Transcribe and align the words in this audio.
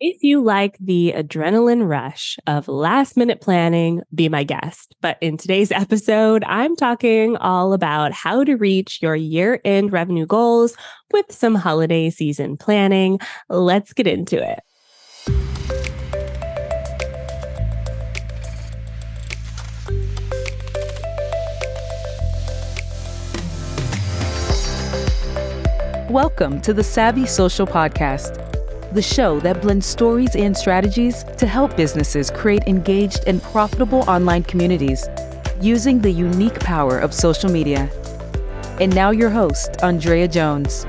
If 0.00 0.24
you 0.24 0.42
like 0.42 0.76
the 0.78 1.14
adrenaline 1.16 1.88
rush 1.88 2.36
of 2.48 2.66
last 2.66 3.16
minute 3.16 3.40
planning, 3.40 4.02
be 4.12 4.28
my 4.28 4.42
guest. 4.42 4.92
But 5.00 5.18
in 5.20 5.36
today's 5.36 5.70
episode, 5.72 6.42
I'm 6.48 6.74
talking 6.74 7.36
all 7.36 7.72
about 7.72 8.10
how 8.10 8.42
to 8.42 8.56
reach 8.56 9.00
your 9.00 9.14
year 9.14 9.60
end 9.64 9.92
revenue 9.92 10.26
goals 10.26 10.76
with 11.12 11.26
some 11.30 11.54
holiday 11.54 12.10
season 12.10 12.56
planning. 12.56 13.20
Let's 13.48 13.92
get 13.92 14.08
into 14.08 14.42
it. 14.42 14.58
Welcome 26.10 26.60
to 26.62 26.74
the 26.74 26.82
Savvy 26.82 27.26
Social 27.26 27.66
Podcast 27.66 28.43
the 28.94 29.02
show 29.02 29.40
that 29.40 29.60
blends 29.60 29.86
stories 29.86 30.36
and 30.36 30.56
strategies 30.56 31.24
to 31.36 31.46
help 31.46 31.76
businesses 31.76 32.30
create 32.30 32.62
engaged 32.68 33.24
and 33.26 33.42
profitable 33.42 34.08
online 34.08 34.44
communities 34.44 35.08
using 35.60 36.00
the 36.00 36.10
unique 36.10 36.60
power 36.60 37.00
of 37.00 37.12
social 37.12 37.50
media. 37.50 37.90
And 38.80 38.94
now, 38.94 39.10
your 39.10 39.30
host, 39.30 39.82
Andrea 39.82 40.28
Jones. 40.28 40.86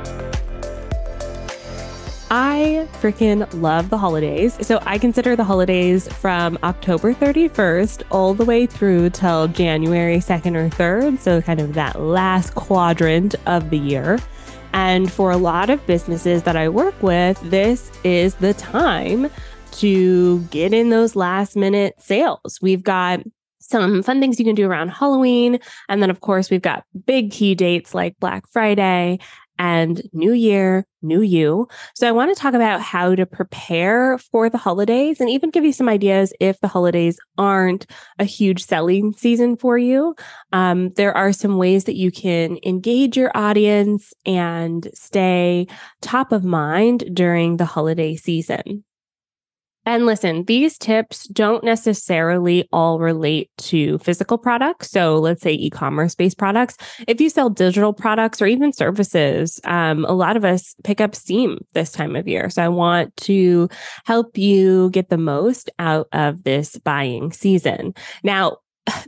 I 2.30 2.88
freaking 3.02 3.48
love 3.62 3.90
the 3.90 3.98
holidays. 3.98 4.58
So 4.66 4.80
I 4.84 4.98
consider 4.98 5.36
the 5.36 5.44
holidays 5.44 6.08
from 6.08 6.58
October 6.64 7.14
31st 7.14 8.04
all 8.12 8.34
the 8.34 8.46
way 8.46 8.66
through 8.66 9.12
till 9.12 9.48
January 9.48 10.18
2nd 10.18 10.56
or 10.56 10.70
3rd. 10.70 11.20
So, 11.20 11.42
kind 11.42 11.62
of 11.62 11.74
that 11.76 12.02
last 12.02 12.56
quadrant 12.56 13.36
of 13.46 13.70
the 13.70 13.78
year. 13.78 14.20
And 14.76 15.10
for 15.10 15.32
a 15.32 15.38
lot 15.38 15.70
of 15.70 15.86
businesses 15.88 16.44
that 16.44 16.58
I 16.58 16.68
work 16.68 17.02
with, 17.02 17.40
this 17.50 17.90
is 18.04 18.36
the 18.36 18.54
time 18.56 19.30
to 19.72 20.42
get 20.52 20.74
in 20.74 20.90
those 20.90 21.16
last 21.16 21.56
minute 21.56 21.96
sales. 21.98 22.60
We've 22.62 22.84
got 22.84 23.22
some 23.62 24.04
fun 24.04 24.20
things 24.20 24.38
you 24.38 24.44
can 24.44 24.54
do 24.54 24.70
around 24.70 24.90
Halloween. 24.90 25.60
And 25.88 26.04
then, 26.04 26.10
of 26.10 26.20
course, 26.20 26.52
we've 26.52 26.62
got 26.62 26.84
big 27.06 27.32
key 27.32 27.56
dates 27.56 27.96
like 27.96 28.20
Black 28.20 28.44
Friday 28.52 29.20
and 29.58 30.02
New 30.14 30.34
Year, 30.34 30.86
New 31.02 31.22
You. 31.22 31.68
So, 31.94 32.08
I 32.08 32.12
want 32.12 32.36
to 32.36 32.42
talk 32.42 32.54
about 32.54 32.82
how 32.82 33.16
to 33.16 33.26
prepare 33.26 34.18
for 34.18 34.50
the 34.50 34.58
holidays 34.58 35.20
and 35.20 35.30
even 35.30 35.50
give 35.50 35.66
you 35.66 35.74
some 35.74 35.90
ideas 35.90 36.34
if 36.40 36.60
the 36.60 36.68
holidays 36.68 37.18
aren't 37.38 37.86
a 38.20 38.26
huge 38.26 38.64
selling 38.64 39.14
season 39.14 39.58
for 39.58 39.78
you. 39.78 40.16
Um, 40.52 40.90
there 40.94 41.16
are 41.16 41.34
some 41.34 41.58
ways 41.58 41.86
that 41.86 41.96
you 41.96 42.12
can 42.12 42.58
engage 42.66 43.18
your 43.18 43.32
audience 43.36 44.14
and 44.26 44.88
stay 44.94 45.68
top 46.02 46.32
of 46.32 46.44
mind 46.44 47.04
during 47.14 47.58
the 47.58 47.66
holiday 47.66 48.16
season. 48.16 48.84
And 49.86 50.06
listen, 50.06 50.46
these 50.46 50.78
tips 50.78 51.28
don't 51.28 51.64
necessarily 51.64 52.68
all 52.72 53.00
relate 53.00 53.50
to 53.58 53.98
physical 54.00 54.38
products. 54.38 54.90
So 54.90 55.18
let's 55.18 55.42
say 55.42 55.54
e-commerce 55.54 56.16
based 56.16 56.38
products. 56.38 56.78
If 57.08 57.22
you 57.22 57.30
sell 57.30 57.50
digital 57.50 57.94
products 57.94 58.42
or 58.42 58.48
even 58.48 58.74
services, 58.74 59.60
um, 59.66 60.06
a 60.06 60.14
lot 60.14 60.38
of 60.38 60.46
us 60.46 60.76
pick 60.84 61.02
up 61.02 61.16
steam 61.16 61.60
this 61.74 61.92
time 61.92 62.16
of 62.16 62.28
year. 62.28 62.50
So 62.50 62.64
I 62.64 62.70
want 62.70 63.16
to 63.18 63.70
help 64.06 64.38
you 64.38 64.90
get 64.90 65.10
the 65.10 65.18
most 65.18 65.70
out 65.80 66.08
of 66.12 66.44
this 66.44 66.78
buying 66.80 67.32
season. 67.32 67.94
Now, 68.24 68.58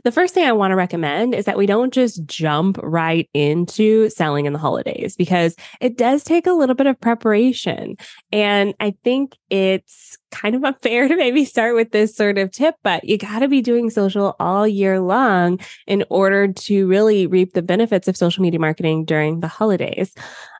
the 0.04 0.12
first 0.12 0.34
thing 0.34 0.46
I 0.46 0.52
want 0.52 0.72
to 0.72 0.76
recommend 0.76 1.34
is 1.34 1.44
that 1.44 1.58
we 1.58 1.66
don't 1.66 1.92
just 1.92 2.24
jump 2.26 2.78
right 2.82 3.28
into 3.34 4.08
selling 4.10 4.46
in 4.46 4.52
the 4.52 4.58
holidays 4.58 5.16
because 5.16 5.56
it 5.80 5.96
does 5.96 6.22
take 6.22 6.46
a 6.46 6.52
little 6.52 6.74
bit 6.74 6.86
of 6.86 7.00
preparation. 7.00 7.96
And 8.32 8.74
I 8.80 8.94
think 9.04 9.36
it's 9.50 10.16
kind 10.30 10.54
of 10.54 10.64
unfair 10.64 11.08
to 11.08 11.16
maybe 11.16 11.44
start 11.44 11.74
with 11.74 11.92
this 11.92 12.14
sort 12.14 12.38
of 12.38 12.50
tip, 12.50 12.74
but 12.82 13.04
you 13.04 13.18
got 13.18 13.40
to 13.40 13.48
be 13.48 13.60
doing 13.60 13.90
social 13.90 14.36
all 14.38 14.66
year 14.66 15.00
long 15.00 15.58
in 15.86 16.04
order 16.10 16.48
to 16.48 16.86
really 16.86 17.26
reap 17.26 17.54
the 17.54 17.62
benefits 17.62 18.08
of 18.08 18.16
social 18.16 18.42
media 18.42 18.60
marketing 18.60 19.04
during 19.04 19.40
the 19.40 19.48
holidays. 19.48 20.14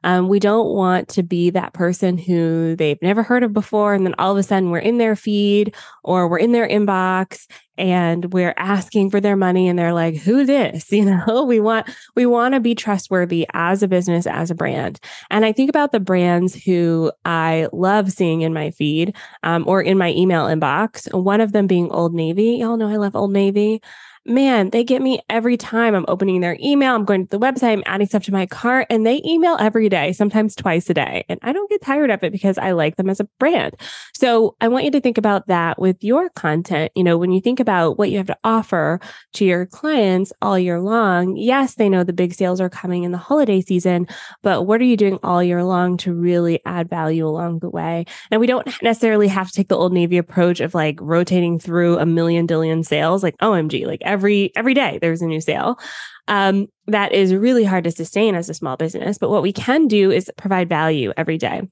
Um, 0.04 0.28
we 0.28 0.38
don't 0.38 0.68
want 0.68 1.08
to 1.10 1.22
be 1.22 1.50
that 1.50 1.72
person 1.72 2.18
who 2.18 2.76
they've 2.76 3.02
never 3.02 3.22
heard 3.22 3.42
of 3.42 3.52
before. 3.52 3.94
And 3.94 4.06
then 4.06 4.14
all 4.18 4.32
of 4.32 4.38
a 4.38 4.42
sudden 4.42 4.70
we're 4.70 4.78
in 4.78 4.98
their 4.98 5.16
feed 5.16 5.74
or 6.04 6.28
we're 6.28 6.38
in 6.38 6.52
their 6.52 6.68
inbox 6.68 7.46
and 7.76 8.32
we're 8.32 8.54
asking 8.56 9.10
for 9.10 9.20
their 9.20 9.27
money 9.36 9.68
and 9.68 9.78
they're 9.78 9.92
like, 9.92 10.16
who 10.16 10.44
this? 10.44 10.92
You 10.98 11.04
know, 11.04 11.44
we 11.44 11.60
want, 11.60 11.88
we 12.16 12.26
want 12.26 12.54
to 12.54 12.60
be 12.60 12.74
trustworthy 12.74 13.46
as 13.54 13.84
a 13.84 13.88
business, 13.88 14.26
as 14.26 14.50
a 14.50 14.54
brand. 14.54 14.98
And 15.30 15.44
I 15.44 15.52
think 15.52 15.70
about 15.70 15.92
the 15.92 16.00
brands 16.00 16.56
who 16.56 17.12
I 17.24 17.68
love 17.72 18.10
seeing 18.10 18.40
in 18.40 18.52
my 18.52 18.72
feed. 18.72 19.14
Um, 19.44 19.64
or 19.68 19.80
in 19.80 19.98
my 19.98 20.10
email 20.12 20.46
inbox. 20.46 21.12
One 21.14 21.40
of 21.40 21.52
them 21.52 21.66
being 21.66 21.90
Old 21.90 22.14
Navy. 22.14 22.56
Y'all 22.56 22.76
know 22.76 22.88
I 22.88 22.96
love 22.96 23.14
Old 23.14 23.32
Navy 23.32 23.80
man, 24.28 24.70
they 24.70 24.84
get 24.84 25.02
me 25.02 25.20
every 25.30 25.56
time 25.56 25.94
I'm 25.94 26.04
opening 26.08 26.40
their 26.40 26.56
email. 26.62 26.94
I'm 26.94 27.04
going 27.04 27.26
to 27.26 27.30
the 27.30 27.38
website, 27.38 27.72
I'm 27.72 27.82
adding 27.86 28.06
stuff 28.06 28.24
to 28.24 28.32
my 28.32 28.46
cart, 28.46 28.86
and 28.90 29.06
they 29.06 29.22
email 29.24 29.56
every 29.58 29.88
day, 29.88 30.12
sometimes 30.12 30.54
twice 30.54 30.88
a 30.90 30.94
day. 30.94 31.24
And 31.28 31.38
I 31.42 31.52
don't 31.52 31.70
get 31.70 31.82
tired 31.82 32.10
of 32.10 32.22
it 32.22 32.32
because 32.32 32.58
I 32.58 32.72
like 32.72 32.96
them 32.96 33.10
as 33.10 33.20
a 33.20 33.28
brand. 33.38 33.74
So 34.14 34.56
I 34.60 34.68
want 34.68 34.84
you 34.84 34.90
to 34.92 35.00
think 35.00 35.18
about 35.18 35.46
that 35.48 35.78
with 35.78 36.02
your 36.04 36.28
content. 36.30 36.92
You 36.94 37.04
know, 37.04 37.16
when 37.16 37.32
you 37.32 37.40
think 37.40 37.60
about 37.60 37.98
what 37.98 38.10
you 38.10 38.18
have 38.18 38.26
to 38.26 38.38
offer 38.44 39.00
to 39.34 39.44
your 39.44 39.66
clients 39.66 40.32
all 40.42 40.58
year 40.58 40.80
long, 40.80 41.36
yes, 41.36 41.74
they 41.74 41.88
know 41.88 42.04
the 42.04 42.12
big 42.12 42.34
sales 42.34 42.60
are 42.60 42.70
coming 42.70 43.04
in 43.04 43.12
the 43.12 43.18
holiday 43.18 43.60
season, 43.60 44.06
but 44.42 44.66
what 44.66 44.80
are 44.80 44.84
you 44.84 44.96
doing 44.96 45.18
all 45.22 45.42
year 45.42 45.64
long 45.64 45.96
to 45.98 46.12
really 46.12 46.60
add 46.66 46.88
value 46.88 47.26
along 47.26 47.60
the 47.60 47.70
way? 47.70 48.04
Now, 48.30 48.38
we 48.38 48.46
don't 48.46 48.66
necessarily 48.82 49.28
have 49.28 49.48
to 49.48 49.52
take 49.52 49.68
the 49.68 49.76
Old 49.76 49.92
Navy 49.92 50.18
approach 50.18 50.60
of 50.60 50.74
like 50.74 50.98
rotating 51.00 51.58
through 51.58 51.98
a 51.98 52.06
million 52.06 52.46
dillion 52.46 52.84
sales, 52.84 53.22
like 53.22 53.36
OMG, 53.38 53.86
like 53.86 54.00
every 54.02 54.17
every 54.18 54.52
every 54.56 54.74
day 54.74 54.98
there's 55.00 55.22
a 55.22 55.26
new 55.26 55.40
sale. 55.40 55.78
Um, 56.26 56.66
that 56.88 57.12
is 57.12 57.32
really 57.32 57.64
hard 57.64 57.84
to 57.84 57.90
sustain 57.90 58.34
as 58.34 58.50
a 58.50 58.54
small 58.54 58.76
business. 58.76 59.16
But 59.16 59.30
what 59.30 59.42
we 59.42 59.52
can 59.52 59.86
do 59.86 60.10
is 60.10 60.30
provide 60.36 60.68
value 60.68 61.12
every 61.16 61.38
day 61.38 61.62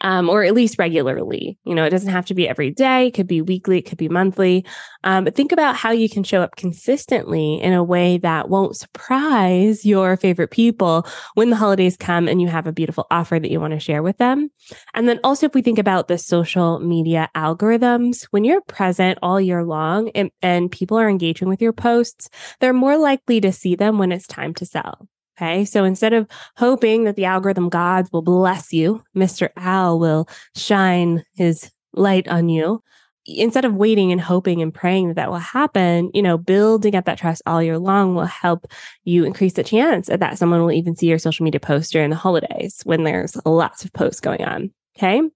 um, 0.00 0.28
or 0.28 0.44
at 0.44 0.54
least 0.54 0.78
regularly. 0.78 1.58
You 1.64 1.74
know, 1.74 1.84
it 1.84 1.90
doesn't 1.90 2.10
have 2.10 2.26
to 2.26 2.34
be 2.34 2.48
every 2.48 2.70
day, 2.70 3.08
it 3.08 3.14
could 3.14 3.26
be 3.26 3.42
weekly, 3.42 3.78
it 3.78 3.82
could 3.82 3.98
be 3.98 4.08
monthly. 4.08 4.64
Um, 5.04 5.24
but 5.24 5.34
think 5.34 5.52
about 5.52 5.76
how 5.76 5.90
you 5.90 6.08
can 6.08 6.24
show 6.24 6.42
up 6.42 6.56
consistently 6.56 7.60
in 7.60 7.72
a 7.72 7.84
way 7.84 8.18
that 8.18 8.48
won't 8.48 8.76
surprise 8.76 9.84
your 9.84 10.16
favorite 10.16 10.50
people 10.50 11.06
when 11.34 11.50
the 11.50 11.56
holidays 11.56 11.96
come 11.96 12.28
and 12.28 12.40
you 12.40 12.48
have 12.48 12.66
a 12.66 12.72
beautiful 12.72 13.06
offer 13.10 13.38
that 13.38 13.50
you 13.50 13.60
want 13.60 13.72
to 13.72 13.80
share 13.80 14.02
with 14.02 14.18
them. 14.18 14.50
And 14.94 15.08
then 15.08 15.20
also, 15.24 15.46
if 15.46 15.54
we 15.54 15.62
think 15.62 15.78
about 15.78 16.08
the 16.08 16.18
social 16.18 16.80
media 16.80 17.30
algorithms, 17.34 18.24
when 18.30 18.44
you're 18.44 18.60
present 18.62 19.18
all 19.22 19.40
year 19.40 19.64
long 19.64 20.10
and, 20.14 20.30
and 20.42 20.70
people 20.70 20.98
are 20.98 21.08
engaging 21.08 21.48
with 21.48 21.62
your 21.62 21.72
posts, 21.72 22.28
they're 22.60 22.72
more 22.72 22.96
likely 22.96 23.40
to 23.40 23.52
see 23.52 23.74
them 23.74 23.98
when 23.98 24.12
it's 24.12 24.26
time 24.26 24.54
to 24.54 24.66
sell. 24.66 25.08
Okay. 25.40 25.64
So 25.64 25.84
instead 25.84 26.12
of 26.12 26.26
hoping 26.56 27.04
that 27.04 27.16
the 27.16 27.24
algorithm 27.24 27.70
gods 27.70 28.12
will 28.12 28.20
bless 28.20 28.74
you, 28.74 29.02
Mr. 29.16 29.48
Al 29.56 29.98
will 29.98 30.28
shine 30.54 31.24
his 31.34 31.70
light 31.94 32.28
on 32.28 32.50
you. 32.50 32.82
Instead 33.26 33.64
of 33.64 33.74
waiting 33.74 34.12
and 34.12 34.20
hoping 34.20 34.60
and 34.60 34.74
praying 34.74 35.08
that 35.08 35.14
that 35.14 35.30
will 35.30 35.38
happen, 35.38 36.10
you 36.12 36.20
know, 36.20 36.36
building 36.36 36.94
up 36.94 37.04
that 37.06 37.18
trust 37.18 37.42
all 37.46 37.62
year 37.62 37.78
long 37.78 38.14
will 38.14 38.24
help 38.24 38.66
you 39.04 39.24
increase 39.24 39.54
the 39.54 39.62
chance 39.62 40.08
that 40.08 40.38
someone 40.38 40.60
will 40.60 40.72
even 40.72 40.96
see 40.96 41.06
your 41.06 41.18
social 41.18 41.44
media 41.44 41.60
post 41.60 41.92
during 41.92 42.10
the 42.10 42.16
holidays 42.16 42.80
when 42.84 43.04
there's 43.04 43.36
lots 43.46 43.84
of 43.84 43.92
posts 43.92 44.20
going 44.20 44.42
on. 44.42 44.70
Okay. 44.98 45.20
All 45.20 45.30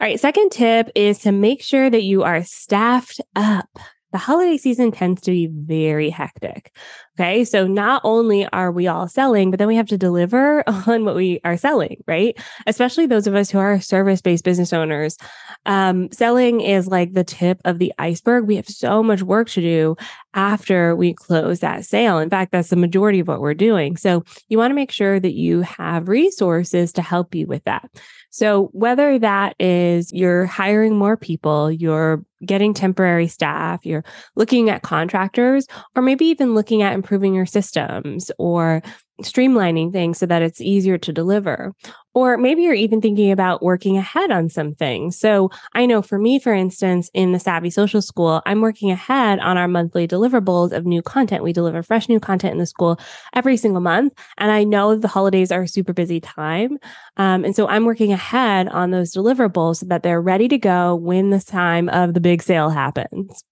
right. 0.00 0.20
Second 0.20 0.50
tip 0.50 0.90
is 0.94 1.18
to 1.20 1.32
make 1.32 1.62
sure 1.62 1.90
that 1.90 2.02
you 2.02 2.22
are 2.22 2.44
staffed 2.44 3.20
up 3.36 3.68
the 4.12 4.18
holiday 4.18 4.56
season 4.56 4.90
tends 4.90 5.20
to 5.22 5.30
be 5.30 5.46
very 5.46 6.10
hectic. 6.10 6.74
Okay. 7.20 7.44
So 7.44 7.66
not 7.66 8.00
only 8.02 8.46
are 8.46 8.72
we 8.72 8.86
all 8.86 9.06
selling, 9.06 9.50
but 9.50 9.58
then 9.58 9.68
we 9.68 9.76
have 9.76 9.88
to 9.88 9.98
deliver 9.98 10.66
on 10.86 11.04
what 11.04 11.14
we 11.14 11.38
are 11.44 11.58
selling, 11.58 12.02
right? 12.06 12.34
Especially 12.66 13.04
those 13.04 13.26
of 13.26 13.34
us 13.34 13.50
who 13.50 13.58
are 13.58 13.78
service 13.78 14.22
based 14.22 14.42
business 14.42 14.72
owners. 14.72 15.18
Um, 15.66 16.10
selling 16.12 16.62
is 16.62 16.86
like 16.86 17.12
the 17.12 17.22
tip 17.22 17.60
of 17.66 17.78
the 17.78 17.92
iceberg. 17.98 18.46
We 18.46 18.56
have 18.56 18.68
so 18.68 19.02
much 19.02 19.22
work 19.22 19.50
to 19.50 19.60
do 19.60 19.96
after 20.32 20.96
we 20.96 21.12
close 21.12 21.60
that 21.60 21.84
sale. 21.84 22.20
In 22.20 22.30
fact, 22.30 22.52
that's 22.52 22.70
the 22.70 22.76
majority 22.76 23.20
of 23.20 23.28
what 23.28 23.42
we're 23.42 23.52
doing. 23.52 23.98
So 23.98 24.24
you 24.48 24.56
want 24.56 24.70
to 24.70 24.74
make 24.74 24.90
sure 24.90 25.20
that 25.20 25.34
you 25.34 25.60
have 25.60 26.08
resources 26.08 26.90
to 26.94 27.02
help 27.02 27.34
you 27.34 27.46
with 27.46 27.64
that. 27.64 27.90
So 28.30 28.70
whether 28.72 29.18
that 29.18 29.56
is 29.58 30.12
you're 30.12 30.46
hiring 30.46 30.96
more 30.96 31.16
people, 31.16 31.70
you're 31.70 32.24
getting 32.46 32.72
temporary 32.72 33.26
staff, 33.26 33.84
you're 33.84 34.04
looking 34.36 34.70
at 34.70 34.82
contractors, 34.82 35.66
or 35.94 36.02
maybe 36.02 36.26
even 36.26 36.54
looking 36.54 36.80
at 36.82 36.94
improving 37.10 37.34
your 37.34 37.46
systems 37.46 38.30
or 38.38 38.80
streamlining 39.20 39.92
things 39.92 40.16
so 40.16 40.26
that 40.26 40.42
it's 40.42 40.60
easier 40.60 40.96
to 40.96 41.12
deliver. 41.12 41.74
Or 42.14 42.38
maybe 42.38 42.62
you're 42.62 42.72
even 42.72 43.00
thinking 43.00 43.32
about 43.32 43.62
working 43.62 43.98
ahead 43.98 44.30
on 44.30 44.48
some 44.48 44.76
things. 44.76 45.18
So 45.18 45.50
I 45.74 45.86
know 45.86 46.02
for 46.02 46.18
me, 46.18 46.38
for 46.38 46.54
instance, 46.54 47.10
in 47.12 47.32
the 47.32 47.40
Savvy 47.40 47.68
Social 47.68 48.00
School, 48.00 48.42
I'm 48.46 48.60
working 48.60 48.92
ahead 48.92 49.40
on 49.40 49.58
our 49.58 49.66
monthly 49.66 50.06
deliverables 50.06 50.70
of 50.70 50.86
new 50.86 51.02
content. 51.02 51.42
We 51.42 51.52
deliver 51.52 51.82
fresh 51.82 52.08
new 52.08 52.20
content 52.20 52.52
in 52.52 52.58
the 52.58 52.66
school 52.66 53.00
every 53.34 53.56
single 53.56 53.82
month. 53.82 54.12
And 54.38 54.52
I 54.52 54.62
know 54.62 54.94
the 54.94 55.08
holidays 55.08 55.50
are 55.50 55.62
a 55.62 55.68
super 55.68 55.92
busy 55.92 56.20
time. 56.20 56.78
Um, 57.16 57.44
and 57.44 57.56
so 57.56 57.66
I'm 57.66 57.86
working 57.86 58.12
ahead 58.12 58.68
on 58.68 58.92
those 58.92 59.12
deliverables 59.12 59.78
so 59.78 59.86
that 59.86 60.04
they're 60.04 60.22
ready 60.22 60.46
to 60.46 60.58
go 60.58 60.94
when 60.94 61.30
the 61.30 61.40
time 61.40 61.88
of 61.88 62.14
the 62.14 62.20
big 62.20 62.40
sale 62.40 62.70
happens. 62.70 63.42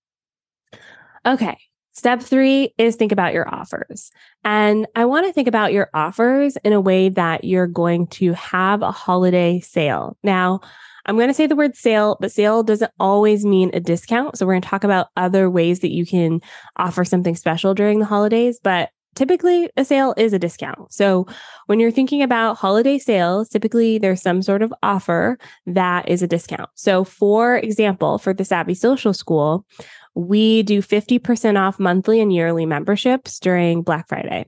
Okay. 1.27 1.68
Step 1.99 2.23
three 2.23 2.73
is 2.79 2.95
think 2.95 3.11
about 3.11 3.35
your 3.35 3.53
offers. 3.53 4.13
And 4.45 4.87
I 4.95 5.05
want 5.05 5.27
to 5.27 5.33
think 5.33 5.49
about 5.49 5.73
your 5.73 5.91
offers 5.93 6.57
in 6.63 6.73
a 6.73 6.81
way 6.81 7.09
that 7.09 7.43
you're 7.43 7.67
going 7.67 8.07
to 8.07 8.35
have 8.35 8.83
a 8.83 8.93
holiday 8.93 9.59
sale. 9.59 10.17
Now, 10.23 10.61
I'm 11.07 11.17
going 11.17 11.27
to 11.27 11.35
say 11.35 11.49
the 11.49 11.57
word 11.57 11.75
sale, 11.75 12.17
but 12.21 12.31
sale 12.31 12.63
doesn't 12.63 12.93
always 13.01 13.45
mean 13.45 13.73
a 13.75 13.81
discount. 13.81 14.39
So 14.39 14.47
we're 14.47 14.53
going 14.53 14.63
to 14.63 14.69
talk 14.69 14.85
about 14.85 15.09
other 15.17 15.51
ways 15.51 15.81
that 15.81 15.91
you 15.91 16.07
can 16.07 16.41
offer 16.77 17.05
something 17.05 17.35
special 17.35 17.75
during 17.75 17.99
the 17.99 18.05
holidays, 18.05 18.61
but 18.63 18.91
typically 19.17 19.69
a 19.77 19.85
sale 19.85 20.15
is 20.17 20.33
a 20.33 20.39
discount. 20.39 20.93
So 20.93 21.27
when 21.67 21.81
you're 21.81 21.91
thinking 21.91 22.23
about 22.23 22.59
holiday 22.59 23.01
sales, 23.01 23.49
typically 23.49 23.99
there's 23.99 24.23
some 24.23 24.43
sort 24.43 24.63
of 24.63 24.73
offer 24.85 25.37
that 25.67 26.09
is 26.09 26.23
a 26.23 26.29
discount. 26.29 26.71
So 26.77 27.03
for 27.03 27.57
example, 27.57 28.19
for 28.19 28.33
the 28.33 28.45
Savvy 28.45 28.75
Social 28.75 29.13
School, 29.13 29.67
we 30.15 30.63
do 30.63 30.83
50% 30.83 31.59
off 31.59 31.79
monthly 31.79 32.21
and 32.21 32.33
yearly 32.33 32.67
memberships 32.67 33.39
during 33.39 33.83
Black 33.83 34.09
Friday. 34.09 34.47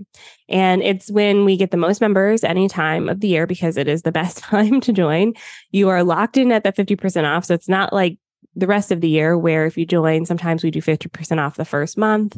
And 0.49 0.83
it's 0.83 1.11
when 1.11 1.45
we 1.45 1.57
get 1.57 1.71
the 1.71 1.77
most 1.77 2.01
members 2.01 2.43
any 2.43 2.69
time 2.69 3.09
of 3.09 3.21
the 3.21 3.29
year 3.29 3.47
because 3.47 3.77
it 3.77 3.89
is 3.89 4.03
the 4.03 4.13
best 4.21 4.39
time 4.39 4.81
to 4.81 4.93
join. 4.93 5.35
You 5.71 5.89
are 5.89 6.03
locked 6.03 6.37
in 6.37 6.53
at 6.53 6.65
the 6.65 6.73
50% 6.73 7.25
off. 7.25 7.45
So 7.45 7.55
it's 7.55 7.69
not 7.69 7.93
like 7.93 8.19
the 8.57 8.67
rest 8.67 8.91
of 8.91 9.01
the 9.01 9.09
year 9.09 9.39
where 9.39 9.67
if 9.67 9.79
you 9.79 9.87
join, 9.87 10.27
sometimes 10.27 10.65
we 10.65 10.71
do 10.71 10.81
50% 10.81 11.39
off 11.39 11.57
the 11.57 11.65
first 11.65 11.97
month 11.97 12.37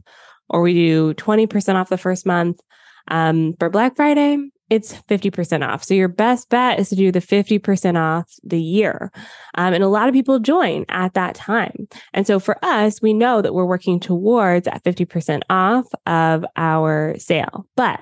or 0.48 0.60
we 0.60 0.75
do 0.75 1.14
20% 1.14 1.75
off 1.75 1.88
the 1.88 1.98
first 1.98 2.26
month. 2.26 2.60
Um, 3.08 3.54
for 3.58 3.68
Black 3.68 3.96
Friday, 3.96 4.38
it's 4.72 4.94
50% 5.06 5.69
off. 5.69 5.84
So 5.84 5.92
your 5.92 6.08
best 6.08 6.48
bet 6.48 6.80
is 6.80 6.88
to 6.88 6.96
do 6.96 7.12
the 7.12 7.20
50% 7.20 8.00
off 8.00 8.32
the 8.42 8.58
year. 8.58 9.12
Um, 9.54 9.74
and 9.74 9.84
a 9.84 9.88
lot 9.88 10.08
of 10.08 10.14
people 10.14 10.38
join 10.38 10.86
at 10.88 11.12
that 11.12 11.34
time. 11.34 11.86
And 12.14 12.26
so 12.26 12.40
for 12.40 12.56
us, 12.64 13.02
we 13.02 13.12
know 13.12 13.42
that 13.42 13.52
we're 13.52 13.66
working 13.66 14.00
towards 14.00 14.64
that 14.64 14.82
50% 14.82 15.42
off 15.50 15.84
of 16.06 16.46
our 16.56 17.14
sale, 17.19 17.66
but 17.76 18.00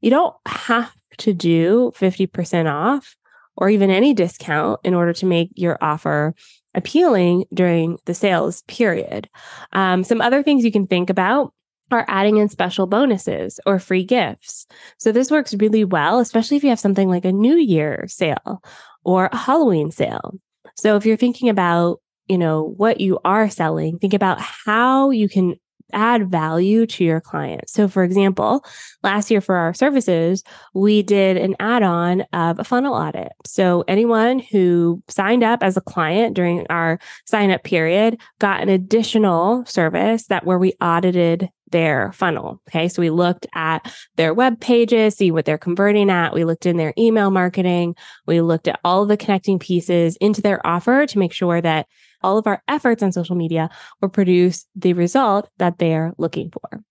you 0.00 0.10
don't 0.10 0.34
have 0.48 0.92
to 1.18 1.32
do 1.32 1.92
50% 1.94 2.68
off 2.68 3.14
or 3.56 3.70
even 3.70 3.88
any 3.88 4.12
discount 4.12 4.80
in 4.82 4.94
order 4.94 5.12
to 5.12 5.26
make 5.26 5.50
your 5.54 5.78
offer 5.80 6.34
appealing 6.74 7.44
during 7.54 7.98
the 8.06 8.14
sales 8.14 8.62
period. 8.62 9.28
Um, 9.72 10.02
some 10.02 10.20
other 10.20 10.42
things 10.42 10.64
you 10.64 10.72
can 10.72 10.88
think 10.88 11.08
about 11.08 11.52
are 11.90 12.04
adding 12.08 12.36
in 12.36 12.48
special 12.48 12.86
bonuses 12.86 13.60
or 13.66 13.78
free 13.78 14.04
gifts. 14.04 14.66
So 14.98 15.12
this 15.12 15.30
works 15.30 15.54
really 15.54 15.84
well, 15.84 16.18
especially 16.18 16.56
if 16.56 16.62
you 16.62 16.70
have 16.70 16.80
something 16.80 17.08
like 17.08 17.24
a 17.24 17.32
New 17.32 17.56
Year 17.56 18.04
sale 18.08 18.62
or 19.04 19.28
a 19.32 19.36
Halloween 19.36 19.90
sale. 19.90 20.38
So 20.76 20.96
if 20.96 21.04
you're 21.04 21.16
thinking 21.16 21.48
about, 21.48 22.00
you 22.28 22.38
know, 22.38 22.74
what 22.76 23.00
you 23.00 23.18
are 23.24 23.50
selling, 23.50 23.98
think 23.98 24.14
about 24.14 24.40
how 24.40 25.10
you 25.10 25.28
can 25.28 25.56
add 25.92 26.30
value 26.30 26.86
to 26.86 27.04
your 27.04 27.20
clients. 27.20 27.72
So, 27.72 27.88
for 27.88 28.02
example, 28.02 28.64
last 29.02 29.30
year 29.30 29.40
for 29.40 29.56
our 29.56 29.74
services, 29.74 30.42
we 30.74 31.02
did 31.02 31.36
an 31.36 31.56
add 31.60 31.82
on 31.82 32.22
of 32.32 32.58
a 32.58 32.64
funnel 32.64 32.94
audit. 32.94 33.32
So, 33.44 33.84
anyone 33.88 34.38
who 34.38 35.02
signed 35.08 35.42
up 35.42 35.62
as 35.62 35.76
a 35.76 35.82
client 35.82 36.34
during 36.34 36.66
our 36.70 36.98
sign 37.26 37.50
up 37.50 37.64
period 37.64 38.20
got 38.38 38.62
an 38.62 38.68
additional 38.68 39.64
service 39.66 40.26
that 40.26 40.44
where 40.44 40.58
we 40.58 40.74
audited 40.80 41.50
their 41.70 42.12
funnel. 42.12 42.60
Okay. 42.68 42.88
So 42.88 43.02
we 43.02 43.10
looked 43.10 43.46
at 43.54 43.92
their 44.16 44.34
web 44.34 44.60
pages, 44.60 45.16
see 45.16 45.30
what 45.30 45.44
they're 45.44 45.58
converting 45.58 46.10
at. 46.10 46.34
We 46.34 46.44
looked 46.44 46.66
in 46.66 46.76
their 46.76 46.94
email 46.98 47.30
marketing. 47.30 47.94
We 48.26 48.40
looked 48.40 48.68
at 48.68 48.80
all 48.84 49.02
of 49.02 49.08
the 49.08 49.16
connecting 49.16 49.58
pieces 49.58 50.16
into 50.16 50.42
their 50.42 50.64
offer 50.66 51.06
to 51.06 51.18
make 51.18 51.32
sure 51.32 51.60
that 51.60 51.86
all 52.22 52.38
of 52.38 52.46
our 52.46 52.62
efforts 52.68 53.02
on 53.02 53.12
social 53.12 53.36
media 53.36 53.70
will 54.00 54.10
produce 54.10 54.66
the 54.76 54.92
result 54.92 55.48
that 55.58 55.78
they're 55.78 56.12
looking 56.18 56.50
for. 56.50 56.82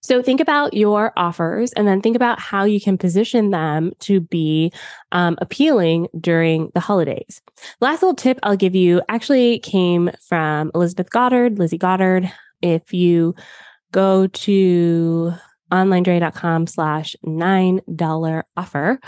So 0.00 0.20
think 0.20 0.40
about 0.40 0.74
your 0.74 1.12
offers 1.16 1.72
and 1.74 1.86
then 1.86 2.00
think 2.00 2.16
about 2.16 2.40
how 2.40 2.64
you 2.64 2.80
can 2.80 2.98
position 2.98 3.50
them 3.50 3.92
to 4.00 4.20
be 4.20 4.72
um, 5.12 5.38
appealing 5.40 6.08
during 6.20 6.70
the 6.74 6.80
holidays. 6.80 7.40
Last 7.80 8.02
little 8.02 8.16
tip 8.16 8.38
I'll 8.42 8.56
give 8.56 8.74
you 8.74 9.00
actually 9.08 9.60
came 9.60 10.10
from 10.26 10.72
Elizabeth 10.74 11.10
Goddard, 11.10 11.58
Lizzie 11.58 11.78
Goddard. 11.78 12.30
If 12.62 12.92
you 12.92 13.34
go 13.92 14.26
to 14.26 15.34
onlinedrea.com 15.70 16.66
slash 16.66 17.16
$9 17.24 18.42
offer, 18.56 19.00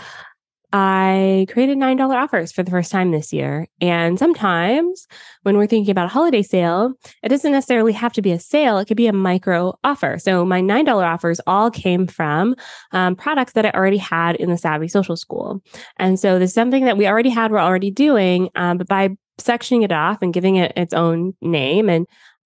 I 0.77 1.47
created 1.51 1.77
$9 1.77 2.13
offers 2.13 2.51
for 2.51 2.61
the 2.61 2.69
first 2.69 2.91
time 2.91 3.11
this 3.11 3.31
year. 3.31 3.65
And 3.79 4.19
sometimes 4.19 5.07
when 5.43 5.55
we're 5.55 5.67
thinking 5.67 5.91
about 5.91 6.07
a 6.07 6.09
holiday 6.09 6.41
sale, 6.41 6.91
it 7.23 7.29
doesn't 7.29 7.53
necessarily 7.53 7.93
have 7.93 8.11
to 8.11 8.21
be 8.21 8.33
a 8.33 8.39
sale, 8.39 8.77
it 8.77 8.85
could 8.85 8.97
be 8.97 9.07
a 9.07 9.13
micro 9.13 9.79
offer. 9.85 10.17
So 10.19 10.43
my 10.43 10.61
$9 10.61 10.85
offers 10.89 11.39
all 11.47 11.71
came 11.71 12.07
from 12.07 12.55
um, 12.91 13.15
products 13.15 13.53
that 13.53 13.65
I 13.65 13.69
already 13.69 13.97
had 13.97 14.35
in 14.35 14.49
the 14.49 14.57
Savvy 14.57 14.89
Social 14.89 15.15
School. 15.15 15.61
And 15.97 16.19
so 16.19 16.37
there's 16.37 16.53
something 16.53 16.83
that 16.83 16.97
we 16.97 17.07
already 17.07 17.29
had, 17.29 17.51
we're 17.51 17.59
already 17.59 17.91
doing, 17.91 18.49
um, 18.55 18.77
but 18.77 18.87
by 18.89 19.15
sectioning 19.39 19.83
it 19.83 19.93
off 19.93 20.17
and 20.21 20.33
giving 20.33 20.57
it 20.57 20.73
its 20.75 20.93
own 20.93 21.33
name 21.41 21.89
and 21.89 22.05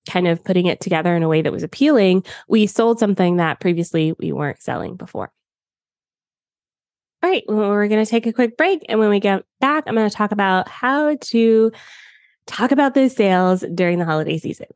kind 0.09 0.27
of 0.27 0.43
putting 0.43 0.65
it 0.65 0.81
together 0.81 1.15
in 1.15 1.23
a 1.23 1.29
way 1.29 1.41
that 1.41 1.51
was 1.51 1.63
appealing, 1.63 2.23
we 2.47 2.67
sold 2.67 2.99
something 2.99 3.37
that 3.37 3.59
previously 3.59 4.13
we 4.19 4.31
weren't 4.31 4.61
selling 4.61 4.95
before. 4.95 5.31
All 7.21 7.29
right, 7.29 7.43
well, 7.47 7.69
we're 7.69 7.87
going 7.89 8.03
to 8.03 8.09
take 8.09 8.25
a 8.25 8.33
quick 8.33 8.57
break. 8.57 8.85
And 8.87 8.97
when 8.99 9.09
we 9.09 9.19
get 9.19 9.43
back, 9.59 9.83
I'm 9.87 9.95
going 9.95 10.09
to 10.09 10.15
talk 10.15 10.31
about 10.31 10.69
how 10.69 11.15
to 11.15 11.71
talk 12.47 12.71
about 12.71 12.93
those 12.93 13.13
sales 13.13 13.63
during 13.75 13.99
the 13.99 14.05
holiday 14.05 14.37
season. 14.37 14.67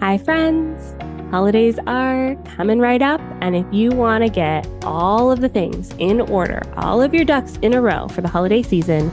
Hi, 0.00 0.18
friends. 0.18 0.94
Holidays 1.30 1.78
are 1.86 2.36
coming 2.56 2.78
right 2.78 3.02
up. 3.02 3.20
And 3.40 3.56
if 3.56 3.66
you 3.72 3.90
want 3.90 4.24
to 4.24 4.30
get 4.30 4.68
all 4.84 5.32
of 5.32 5.40
the 5.40 5.48
things 5.48 5.92
in 5.98 6.20
order, 6.20 6.62
all 6.76 7.00
of 7.00 7.14
your 7.14 7.24
ducks 7.24 7.58
in 7.62 7.74
a 7.74 7.80
row 7.80 8.08
for 8.08 8.20
the 8.20 8.28
holiday 8.28 8.62
season, 8.62 9.10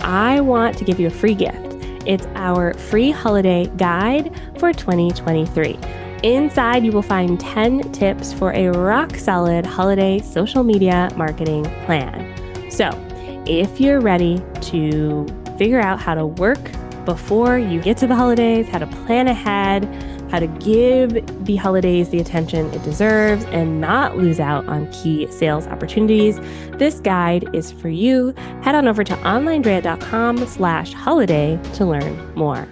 I 0.00 0.40
want 0.40 0.76
to 0.78 0.84
give 0.84 1.00
you 1.00 1.06
a 1.06 1.10
free 1.10 1.34
gift. 1.34 1.74
It's 2.06 2.26
our 2.34 2.74
free 2.74 3.10
holiday 3.10 3.66
guide 3.76 4.34
for 4.58 4.72
2023. 4.72 5.78
Inside, 6.22 6.84
you 6.84 6.92
will 6.92 7.02
find 7.02 7.38
10 7.38 7.92
tips 7.92 8.32
for 8.32 8.52
a 8.52 8.68
rock 8.68 9.16
solid 9.16 9.66
holiday 9.66 10.20
social 10.20 10.64
media 10.64 11.10
marketing 11.16 11.64
plan. 11.84 12.70
So, 12.70 12.90
if 13.46 13.80
you're 13.80 14.00
ready 14.00 14.42
to 14.62 15.26
figure 15.58 15.80
out 15.80 16.00
how 16.00 16.14
to 16.14 16.26
work 16.26 16.70
before 17.04 17.58
you 17.58 17.80
get 17.80 17.98
to 17.98 18.06
the 18.06 18.14
holidays, 18.14 18.68
how 18.68 18.78
to 18.78 18.86
plan 18.86 19.28
ahead, 19.28 19.86
how 20.30 20.38
to 20.40 20.46
give 20.46 21.12
the 21.44 21.56
holidays 21.56 22.10
the 22.10 22.18
attention 22.18 22.72
it 22.72 22.82
deserves 22.82 23.44
and 23.46 23.80
not 23.80 24.16
lose 24.16 24.40
out 24.40 24.66
on 24.66 24.90
key 24.92 25.30
sales 25.30 25.66
opportunities, 25.66 26.38
this 26.78 27.00
guide 27.00 27.48
is 27.54 27.72
for 27.72 27.88
you. 27.88 28.34
Head 28.62 28.74
on 28.74 28.88
over 28.88 29.04
to 29.04 29.14
onlinedrea.com 29.16 30.46
slash 30.46 30.92
holiday 30.92 31.60
to 31.74 31.84
learn 31.84 32.34
more. 32.34 32.68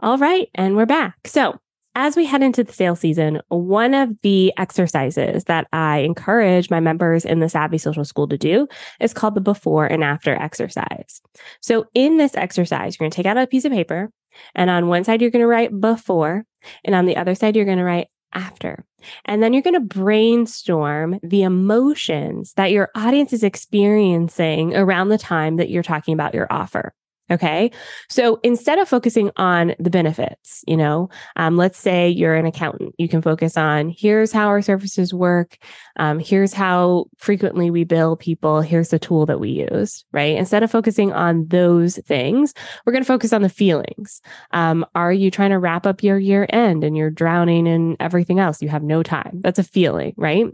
All 0.00 0.18
right, 0.18 0.50
and 0.54 0.76
we're 0.76 0.84
back. 0.84 1.16
So, 1.26 1.58
as 1.94 2.16
we 2.16 2.24
head 2.24 2.42
into 2.42 2.64
the 2.64 2.72
sale 2.72 2.96
season, 2.96 3.40
one 3.48 3.94
of 3.94 4.10
the 4.22 4.52
exercises 4.56 5.44
that 5.44 5.66
I 5.72 5.98
encourage 5.98 6.70
my 6.70 6.80
members 6.80 7.24
in 7.24 7.40
the 7.40 7.48
Savvy 7.48 7.78
Social 7.78 8.04
School 8.04 8.28
to 8.28 8.38
do 8.38 8.66
is 9.00 9.14
called 9.14 9.34
the 9.34 9.40
before 9.40 9.86
and 9.86 10.02
after 10.02 10.34
exercise. 10.34 11.22
So, 11.60 11.86
in 11.94 12.16
this 12.16 12.36
exercise, 12.36 12.94
you're 12.94 13.04
going 13.04 13.10
to 13.10 13.16
take 13.16 13.26
out 13.26 13.38
a 13.38 13.46
piece 13.46 13.64
of 13.64 13.72
paper, 13.72 14.10
and 14.54 14.70
on 14.70 14.88
one 14.88 15.04
side, 15.04 15.20
you're 15.20 15.30
going 15.30 15.42
to 15.42 15.46
write 15.46 15.80
before, 15.80 16.44
and 16.84 16.94
on 16.94 17.06
the 17.06 17.16
other 17.16 17.34
side, 17.34 17.56
you're 17.56 17.64
going 17.64 17.78
to 17.78 17.84
write 17.84 18.08
after. 18.32 18.84
And 19.24 19.42
then 19.42 19.52
you're 19.52 19.62
going 19.62 19.74
to 19.74 19.80
brainstorm 19.80 21.20
the 21.22 21.42
emotions 21.42 22.52
that 22.54 22.72
your 22.72 22.90
audience 22.94 23.32
is 23.32 23.44
experiencing 23.44 24.74
around 24.74 25.08
the 25.08 25.18
time 25.18 25.56
that 25.56 25.70
you're 25.70 25.82
talking 25.82 26.14
about 26.14 26.34
your 26.34 26.46
offer. 26.50 26.92
Okay. 27.30 27.70
So 28.10 28.38
instead 28.42 28.78
of 28.78 28.86
focusing 28.86 29.30
on 29.36 29.74
the 29.78 29.88
benefits, 29.88 30.62
you 30.66 30.76
know, 30.76 31.08
um, 31.36 31.56
let's 31.56 31.78
say 31.78 32.06
you're 32.06 32.34
an 32.34 32.44
accountant, 32.44 32.94
you 32.98 33.08
can 33.08 33.22
focus 33.22 33.56
on 33.56 33.94
here's 33.96 34.30
how 34.30 34.48
our 34.48 34.60
services 34.60 35.14
work. 35.14 35.56
Um, 35.96 36.18
here's 36.18 36.52
how 36.52 37.06
frequently 37.16 37.70
we 37.70 37.84
bill 37.84 38.16
people. 38.16 38.60
Here's 38.60 38.90
the 38.90 38.98
tool 38.98 39.24
that 39.24 39.40
we 39.40 39.66
use, 39.70 40.04
right? 40.12 40.36
Instead 40.36 40.62
of 40.62 40.70
focusing 40.70 41.14
on 41.14 41.46
those 41.48 41.96
things, 42.06 42.52
we're 42.84 42.92
going 42.92 43.04
to 43.04 43.08
focus 43.08 43.32
on 43.32 43.40
the 43.40 43.48
feelings. 43.48 44.20
Um, 44.50 44.84
are 44.94 45.12
you 45.12 45.30
trying 45.30 45.50
to 45.50 45.58
wrap 45.58 45.86
up 45.86 46.02
your 46.02 46.18
year 46.18 46.46
end 46.50 46.84
and 46.84 46.94
you're 46.94 47.10
drowning 47.10 47.66
in 47.66 47.96
everything 48.00 48.38
else? 48.38 48.60
You 48.60 48.68
have 48.68 48.82
no 48.82 49.02
time. 49.02 49.40
That's 49.40 49.58
a 49.58 49.64
feeling, 49.64 50.12
right? 50.18 50.46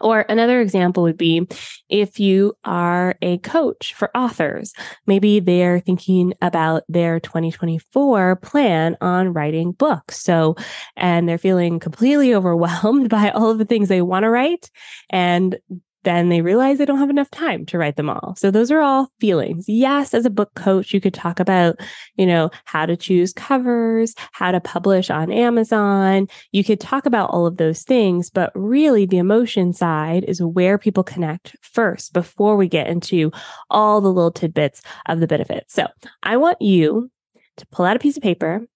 Or 0.00 0.24
another 0.28 0.60
example 0.60 1.02
would 1.02 1.16
be 1.16 1.46
if 1.88 2.18
you 2.18 2.54
are 2.64 3.16
a 3.22 3.38
coach 3.38 3.94
for 3.94 4.14
authors, 4.16 4.72
maybe 5.06 5.40
they're 5.40 5.80
thinking 5.80 6.34
about 6.42 6.84
their 6.88 7.20
2024 7.20 8.36
plan 8.36 8.96
on 9.00 9.32
writing 9.32 9.72
books. 9.72 10.20
So, 10.20 10.56
and 10.96 11.28
they're 11.28 11.38
feeling 11.38 11.78
completely 11.78 12.34
overwhelmed 12.40 13.08
by 13.08 13.30
all 13.30 13.50
of 13.50 13.58
the 13.58 13.64
things 13.64 13.88
they 13.88 14.02
want 14.02 14.24
to 14.24 14.30
write 14.30 14.70
and 15.10 15.58
then 16.04 16.28
they 16.28 16.40
realize 16.40 16.78
they 16.78 16.86
don't 16.86 16.98
have 16.98 17.10
enough 17.10 17.30
time 17.30 17.66
to 17.66 17.78
write 17.78 17.96
them 17.96 18.08
all. 18.08 18.34
So 18.36 18.50
those 18.50 18.70
are 18.70 18.80
all 18.80 19.10
feelings. 19.20 19.66
Yes, 19.68 20.14
as 20.14 20.24
a 20.24 20.30
book 20.30 20.54
coach, 20.54 20.94
you 20.94 21.00
could 21.00 21.14
talk 21.14 21.40
about, 21.40 21.78
you 22.16 22.26
know, 22.26 22.50
how 22.64 22.86
to 22.86 22.96
choose 22.96 23.32
covers, 23.32 24.14
how 24.32 24.50
to 24.52 24.60
publish 24.60 25.10
on 25.10 25.30
Amazon. 25.30 26.26
You 26.52 26.64
could 26.64 26.80
talk 26.80 27.06
about 27.06 27.30
all 27.30 27.46
of 27.46 27.58
those 27.58 27.82
things, 27.82 28.30
but 28.30 28.50
really 28.54 29.06
the 29.06 29.18
emotion 29.18 29.72
side 29.72 30.24
is 30.24 30.42
where 30.42 30.78
people 30.78 31.04
connect 31.04 31.56
first 31.60 32.12
before 32.12 32.56
we 32.56 32.68
get 32.68 32.86
into 32.86 33.30
all 33.68 34.00
the 34.00 34.12
little 34.12 34.32
tidbits 34.32 34.82
of 35.06 35.20
the 35.20 35.26
benefits. 35.26 35.74
So 35.74 35.86
I 36.22 36.36
want 36.36 36.62
you 36.62 37.10
to 37.58 37.66
pull 37.66 37.84
out 37.84 37.96
a 37.96 38.00
piece 38.00 38.16
of 38.16 38.22
paper 38.22 38.66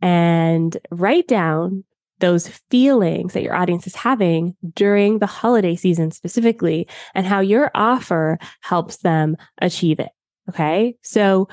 and 0.00 0.76
write 0.90 1.28
down 1.28 1.84
those 2.20 2.48
feelings 2.70 3.32
that 3.32 3.42
your 3.42 3.54
audience 3.54 3.86
is 3.86 3.94
having 3.94 4.56
during 4.74 5.18
the 5.18 5.26
holiday 5.26 5.76
season 5.76 6.10
specifically 6.10 6.88
and 7.14 7.26
how 7.26 7.40
your 7.40 7.70
offer 7.74 8.38
helps 8.60 8.98
them 8.98 9.36
achieve 9.60 10.00
it. 10.00 10.10
Okay. 10.48 10.96
So 11.02 11.48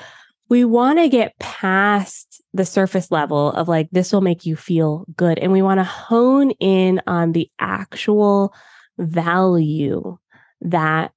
we 0.49 0.63
want 0.63 0.99
to 0.99 1.09
get 1.09 1.37
past 1.39 2.41
the 2.53 2.65
surface 2.65 3.11
level 3.11 3.51
of 3.51 3.67
like, 3.67 3.89
this 3.91 4.13
will 4.13 4.21
make 4.21 4.45
you 4.45 4.55
feel 4.55 5.05
good. 5.15 5.37
And 5.39 5.51
we 5.51 5.61
want 5.61 5.79
to 5.79 5.83
hone 5.83 6.51
in 6.51 7.01
on 7.07 7.33
the 7.33 7.49
actual 7.59 8.53
value 8.97 10.17
that 10.61 11.11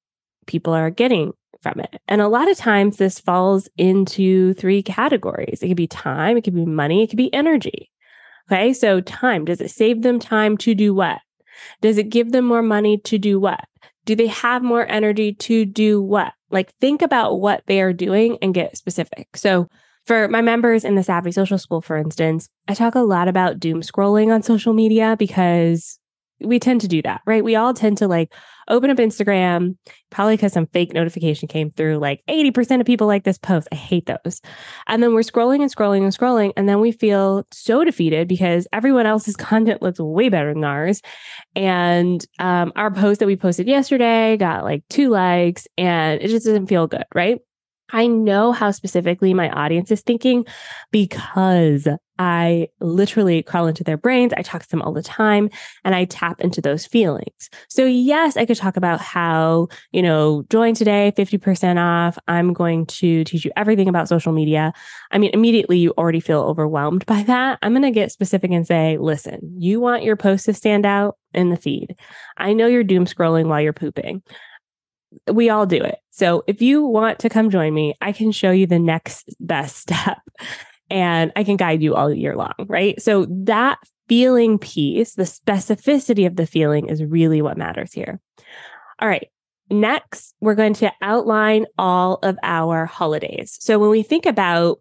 people 0.47 0.73
are 0.73 0.91
getting 0.91 1.33
from 1.63 1.81
it. 1.81 2.01
And 2.09 2.21
a 2.21 2.29
lot 2.29 2.51
of 2.51 2.57
times 2.57 2.97
this 2.97 3.21
falls 3.21 3.69
into 3.77 4.55
three 4.55 4.83
categories. 4.83 5.63
It 5.63 5.69
could 5.69 5.77
be 5.77 5.87
time, 5.87 6.37
it 6.37 6.43
could 6.43 6.55
be 6.55 6.67
money, 6.67 7.03
it 7.03 7.09
could 7.09 7.17
be 7.17 7.33
energy. 7.33 7.91
Okay. 8.51 8.73
So 8.73 9.01
time, 9.01 9.45
does 9.45 9.61
it 9.61 9.71
save 9.71 10.03
them 10.03 10.19
time 10.19 10.57
to 10.59 10.75
do 10.75 10.95
what? 10.95 11.19
Does 11.81 11.99
it 11.99 12.09
give 12.09 12.33
them 12.33 12.45
more 12.45 12.63
money 12.63 12.99
to 13.05 13.19
do 13.19 13.39
what? 13.39 13.65
Do 14.05 14.15
they 14.15 14.29
have 14.29 14.63
more 14.63 14.87
energy 14.87 15.35
to 15.35 15.65
do 15.65 16.01
what? 16.01 16.33
Like 16.51 16.73
think 16.81 17.03
about 17.03 17.41
what 17.41 17.63
they 17.67 17.81
are 17.83 17.93
doing 17.93 18.39
and 18.41 18.55
get 18.55 18.77
specific. 18.77 19.37
So 19.37 19.69
for 20.07 20.29
my 20.29 20.41
members 20.41 20.85
in 20.85 20.95
the 20.95 21.03
Savvy 21.03 21.31
Social 21.33 21.59
School, 21.59 21.83
for 21.83 21.97
instance, 21.99 22.49
I 22.67 22.75
talk 22.75 22.95
a 22.95 23.01
lot 23.01 23.29
about 23.29 23.61
doom 23.61 23.83
scrolling 23.83 24.33
on 24.33 24.43
social 24.43 24.73
media 24.73 25.17
because 25.19 25.99
we 26.41 26.59
tend 26.59 26.81
to 26.81 26.89
do 26.89 27.03
that, 27.03 27.21
right? 27.27 27.45
We 27.45 27.57
all 27.57 27.75
tend 27.75 27.99
to 27.99 28.09
like 28.09 28.33
open 28.69 28.91
up 28.91 28.99
Instagram, 28.99 29.77
probably 30.11 30.37
because 30.37 30.53
some 30.53 30.67
fake 30.67 30.93
notification 30.93 31.49
came 31.49 31.71
through, 31.71 31.99
like 31.99 32.23
80% 32.29 32.81
of 32.81 32.87
people 32.87 33.07
like 33.07 33.25
this 33.25 33.39
post. 33.39 33.69
I 33.73 33.77
hate 33.77 34.07
those. 34.07 34.41
And 34.87 35.03
then 35.03 35.15
we're 35.15 35.21
scrolling 35.21 35.63
and 35.63 35.75
scrolling 35.75 36.03
and 36.03 36.17
scrolling. 36.17 36.53
And 36.57 36.69
then 36.69 36.81
we 36.81 36.93
feel 36.93 37.47
so 37.51 37.85
defeated 37.85 38.29
because 38.29 38.67
everyone 38.73 39.07
else's 39.07 39.37
content 39.37 39.83
looks 39.83 40.01
way 40.01 40.29
better 40.29 40.53
than 40.53 40.65
ours. 40.65 41.03
And 41.57 42.25
um, 42.39 42.73
our 42.77 42.91
post 42.91 43.21
that 43.21 43.27
we 43.27 43.37
posted 43.37 43.67
yesterday 43.67 44.37
got 44.37 44.65
like 44.65 44.83
two 44.89 45.09
likes 45.09 45.67
and 45.77 46.21
it 46.21 46.29
just 46.29 46.47
doesn't 46.47 46.67
feel 46.67 46.87
good, 46.87 47.05
right? 47.15 47.39
I 47.91 48.07
know 48.07 48.53
how 48.53 48.71
specifically 48.71 49.35
my 49.35 49.51
audience 49.51 49.91
is 49.91 50.03
thinking 50.03 50.45
because 50.91 51.89
I 52.19 52.69
literally 52.81 53.43
crawl 53.43 53.69
into 53.69 53.85
their 53.85 53.97
brains. 53.97 54.33
I 54.37 54.43
talk 54.43 54.63
to 54.63 54.69
them 54.69 54.83
all 54.83 54.93
the 54.93 55.03
time 55.03 55.51
and 55.85 55.95
I 55.95 56.05
tap 56.05 56.41
into 56.41 56.61
those 56.61 56.85
feelings. 56.85 57.49
So 57.69 57.85
yes, 57.85 58.37
I 58.37 58.45
could 58.45 58.57
talk 58.57 58.77
about 58.77 59.01
how, 59.01 59.69
you 59.93 60.03
know, 60.03 60.45
join 60.51 60.75
today, 60.75 61.13
50% 61.17 61.79
off. 61.79 62.19
I'm 62.27 62.53
going 62.53 62.87
to 62.87 63.25
teach 63.25 63.45
you 63.45 63.53
everything 63.57 63.89
about 63.89 64.09
social 64.09 64.33
media. 64.33 64.73
I 65.13 65.19
mean, 65.19 65.31
immediately 65.33 65.79
you 65.79 65.95
already 65.97 66.21
feel 66.21 66.41
overwhelmed 66.41 67.07
by 67.07 67.23
that. 67.25 67.59
I'm 67.63 67.73
going 67.73 67.83
to 67.83 67.91
get 67.91 68.11
specific 68.11 68.51
and 68.51 68.67
say, 68.67 68.99
listen, 68.99 69.39
you 69.57 69.81
want 69.81 70.03
your 70.03 70.17
post 70.17 70.47
to 70.47 70.55
stand 70.55 70.85
out 70.85 71.17
in 71.35 71.51
the 71.51 71.57
feed. 71.57 71.95
I 72.37 72.53
know 72.53 72.67
you're 72.67 72.83
doom 72.83 73.05
scrolling 73.05 73.47
while 73.47 73.61
you're 73.61 73.73
pooping 73.73 74.23
we 75.33 75.51
all 75.51 75.67
do 75.67 75.83
it. 75.83 75.99
So 76.11 76.45
if 76.47 76.61
you 76.61 76.83
want 76.85 77.19
to 77.21 77.29
come 77.29 77.51
join 77.51 77.73
me, 77.75 77.95
I 78.01 78.13
can 78.13 78.33
show 78.33 78.51
you 78.51 78.67
the 78.67 78.79
next 78.79 79.35
best 79.41 79.77
step 79.81 80.21
and 80.91 81.33
I 81.37 81.45
can 81.45 81.57
guide 81.57 81.83
you 81.83 81.95
all 81.95 82.13
year 82.13 82.37
long, 82.37 82.55
right? 82.67 83.01
So 83.01 83.27
that 83.31 83.79
feeling 84.09 84.59
piece, 84.59 85.15
the 85.15 85.25
specificity 85.25 86.27
of 86.27 86.37
the 86.37 86.47
feeling 86.47 86.89
is 86.89 87.05
really 87.05 87.43
what 87.43 87.59
matters 87.59 87.93
here. 87.93 88.21
All 89.01 89.09
right. 89.09 89.29
Next, 89.71 90.35
we're 90.41 90.55
going 90.55 90.75
to 90.75 90.91
outline 91.03 91.67
all 91.77 92.15
of 92.23 92.39
our 92.43 92.87
holidays. 92.87 93.59
So 93.61 93.79
when 93.79 93.91
we 93.91 94.03
think 94.03 94.25
about 94.25 94.81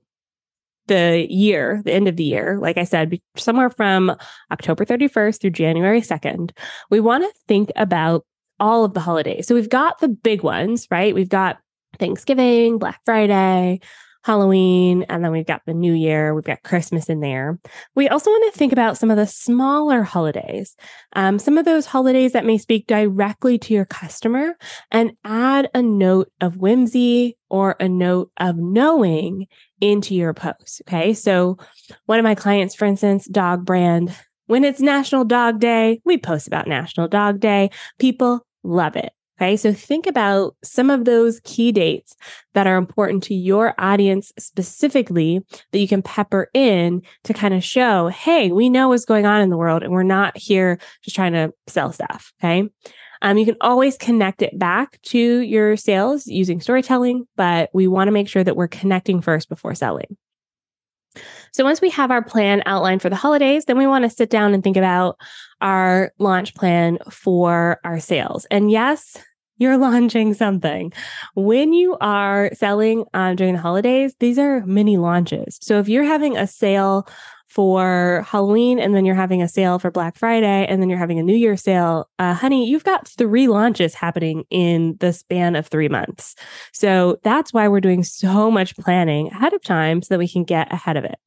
the 0.87 1.27
year, 1.29 1.81
the 1.83 1.91
end 1.91 2.07
of 2.07 2.15
the 2.15 2.23
year, 2.23 2.57
like 2.59 2.77
I 2.77 2.85
said, 2.85 3.19
somewhere 3.35 3.69
from 3.69 4.15
October 4.49 4.85
31st 4.85 5.41
through 5.41 5.49
January 5.49 6.01
2nd, 6.01 6.51
we 6.89 7.01
want 7.01 7.25
to 7.25 7.39
think 7.47 7.69
about 7.75 8.25
all 8.59 8.83
of 8.83 8.93
the 8.93 8.99
holidays. 8.99 9.47
So 9.47 9.55
we've 9.55 9.69
got 9.69 9.99
the 9.99 10.07
big 10.07 10.43
ones, 10.43 10.87
right? 10.89 11.13
We've 11.13 11.29
got 11.29 11.57
Thanksgiving, 11.99 12.77
Black 12.77 12.99
Friday, 13.05 13.79
Halloween, 14.23 15.03
and 15.03 15.23
then 15.23 15.31
we've 15.31 15.45
got 15.45 15.61
the 15.65 15.73
New 15.73 15.93
Year, 15.93 16.35
we've 16.35 16.43
got 16.43 16.61
Christmas 16.63 17.07
in 17.07 17.21
there. 17.21 17.57
We 17.95 18.09
also 18.09 18.29
want 18.29 18.51
to 18.51 18.57
think 18.59 18.73
about 18.73 18.97
some 18.97 19.09
of 19.09 19.15
the 19.15 19.25
smaller 19.25 20.03
holidays, 20.03 20.75
um, 21.13 21.39
some 21.39 21.57
of 21.57 21.63
those 21.63 21.85
holidays 21.85 22.33
that 22.33 22.45
may 22.45 22.57
speak 22.57 22.87
directly 22.87 23.57
to 23.59 23.73
your 23.73 23.85
customer 23.85 24.55
and 24.91 25.13
add 25.23 25.69
a 25.73 25.81
note 25.81 26.29
of 26.41 26.57
whimsy 26.57 27.37
or 27.49 27.77
a 27.79 27.87
note 27.87 28.29
of 28.37 28.57
knowing 28.57 29.47
into 29.79 30.13
your 30.13 30.33
post. 30.33 30.81
Okay. 30.87 31.13
So 31.13 31.57
one 32.05 32.19
of 32.19 32.23
my 32.23 32.35
clients, 32.35 32.75
for 32.75 32.83
instance, 32.83 33.27
dog 33.27 33.65
brand, 33.65 34.13
when 34.47 34.63
it's 34.63 34.79
National 34.79 35.25
Dog 35.25 35.59
Day, 35.59 36.01
we 36.03 36.17
post 36.17 36.47
about 36.47 36.67
National 36.67 37.07
Dog 37.07 37.39
Day. 37.39 37.69
People 37.99 38.45
love 38.67 38.95
it. 38.95 39.11
Okay. 39.39 39.55
So 39.55 39.71
think 39.71 40.07
about 40.07 40.55
some 40.63 40.89
of 40.89 41.05
those 41.05 41.39
key 41.43 41.71
dates 41.71 42.15
that 42.55 42.65
are 42.65 42.75
important 42.75 43.21
to 43.23 43.35
your 43.35 43.75
audience 43.77 44.31
specifically 44.39 45.45
that 45.71 45.79
you 45.79 45.87
can 45.87 46.01
pepper 46.01 46.49
in 46.55 47.03
to 47.25 47.33
kind 47.33 47.53
of 47.53 47.63
show, 47.63 48.07
hey, 48.07 48.51
we 48.51 48.67
know 48.67 48.89
what's 48.89 49.05
going 49.05 49.27
on 49.27 49.41
in 49.41 49.51
the 49.51 49.57
world 49.57 49.83
and 49.83 49.91
we're 49.91 50.01
not 50.01 50.35
here 50.35 50.79
just 51.03 51.15
trying 51.15 51.33
to 51.33 51.53
sell 51.67 51.91
stuff. 51.93 52.33
Okay. 52.41 52.67
Um, 53.21 53.37
you 53.37 53.45
can 53.45 53.57
always 53.61 53.97
connect 53.97 54.41
it 54.41 54.57
back 54.57 54.99
to 55.03 55.19
your 55.19 55.77
sales 55.77 56.27
using 56.27 56.59
storytelling, 56.59 57.27
but 57.35 57.69
we 57.73 57.87
want 57.87 58.07
to 58.07 58.11
make 58.11 58.29
sure 58.29 58.43
that 58.43 58.55
we're 58.55 58.67
connecting 58.67 59.21
first 59.21 59.49
before 59.49 59.75
selling. 59.75 60.17
So 61.51 61.63
once 61.63 61.81
we 61.81 61.89
have 61.91 62.11
our 62.11 62.23
plan 62.23 62.61
outlined 62.65 63.01
for 63.01 63.09
the 63.09 63.15
holidays, 63.15 63.65
then 63.65 63.77
we 63.77 63.87
want 63.87 64.03
to 64.03 64.09
sit 64.09 64.29
down 64.29 64.53
and 64.53 64.63
think 64.63 64.77
about 64.77 65.19
our 65.61 66.11
launch 66.19 66.53
plan 66.55 66.97
for 67.09 67.79
our 67.83 67.99
sales. 67.99 68.45
And 68.51 68.71
yes, 68.71 69.17
you're 69.57 69.77
launching 69.89 70.33
something. 70.33 70.93
When 71.35 71.73
you 71.73 71.97
are 71.99 72.51
selling 72.53 73.05
um, 73.13 73.35
during 73.35 73.53
the 73.53 73.61
holidays, 73.61 74.15
these 74.19 74.37
are 74.39 74.65
mini 74.65 74.97
launches. 74.97 75.57
So 75.61 75.79
if 75.79 75.89
you're 75.89 76.03
having 76.03 76.37
a 76.37 76.47
sale 76.47 77.07
for 77.47 78.25
Halloween 78.27 78.77
and 78.77 78.93
then 78.93 79.05
you're 79.05 79.15
having 79.15 79.41
a 79.41 79.47
sale 79.47 79.79
for 79.79 79.89
Black 79.89 80.17
Friday 80.17 80.65
and 80.67 80.81
then 80.81 80.89
you're 80.89 80.99
having 80.99 81.17
a 81.17 81.23
New 81.23 81.35
Year 81.35 81.55
sale, 81.55 82.09
uh, 82.19 82.33
honey, 82.33 82.69
you've 82.69 82.83
got 82.83 83.07
three 83.07 83.47
launches 83.47 83.95
happening 83.95 84.43
in 84.49 84.97
the 84.99 85.13
span 85.13 85.55
of 85.55 85.65
three 85.65 85.87
months. 85.87 86.35
So 86.73 87.17
that's 87.23 87.53
why 87.53 87.67
we're 87.67 87.81
doing 87.81 88.03
so 88.03 88.51
much 88.51 88.75
planning 88.75 89.29
ahead 89.29 89.53
of 89.53 89.63
time 89.63 90.01
so 90.01 90.13
that 90.13 90.19
we 90.19 90.27
can 90.27 90.43
get 90.43 90.71
ahead 90.71 90.97
of 90.97 91.05
it. 91.05 91.17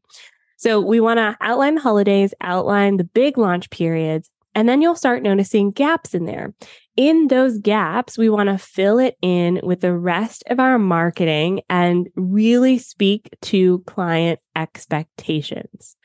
So 0.61 0.79
we 0.79 1.01
want 1.01 1.17
to 1.17 1.39
outline 1.41 1.77
the 1.77 1.81
holidays, 1.81 2.35
outline 2.43 2.99
the 2.99 3.05
big 3.05 3.39
launch 3.39 3.71
periods, 3.71 4.29
and 4.55 4.69
then 4.69 4.83
you'll 4.83 4.95
start 4.95 5.23
noticing 5.23 5.71
gaps 5.71 6.15
in 6.15 6.27
there. 6.27 6.53
In 6.97 7.29
those 7.29 7.59
gaps, 7.59 8.19
we 8.19 8.29
want 8.29 8.49
to 8.49 8.59
fill 8.59 8.99
it 8.99 9.17
in 9.23 9.61
with 9.63 9.81
the 9.81 9.97
rest 9.97 10.43
of 10.49 10.61
our 10.61 10.79
marketing 10.79 11.63
and 11.71 12.09
really 12.17 12.79
speak 12.79 13.31
to 13.43 13.81
client 13.87 14.41
expectations. 14.57 15.97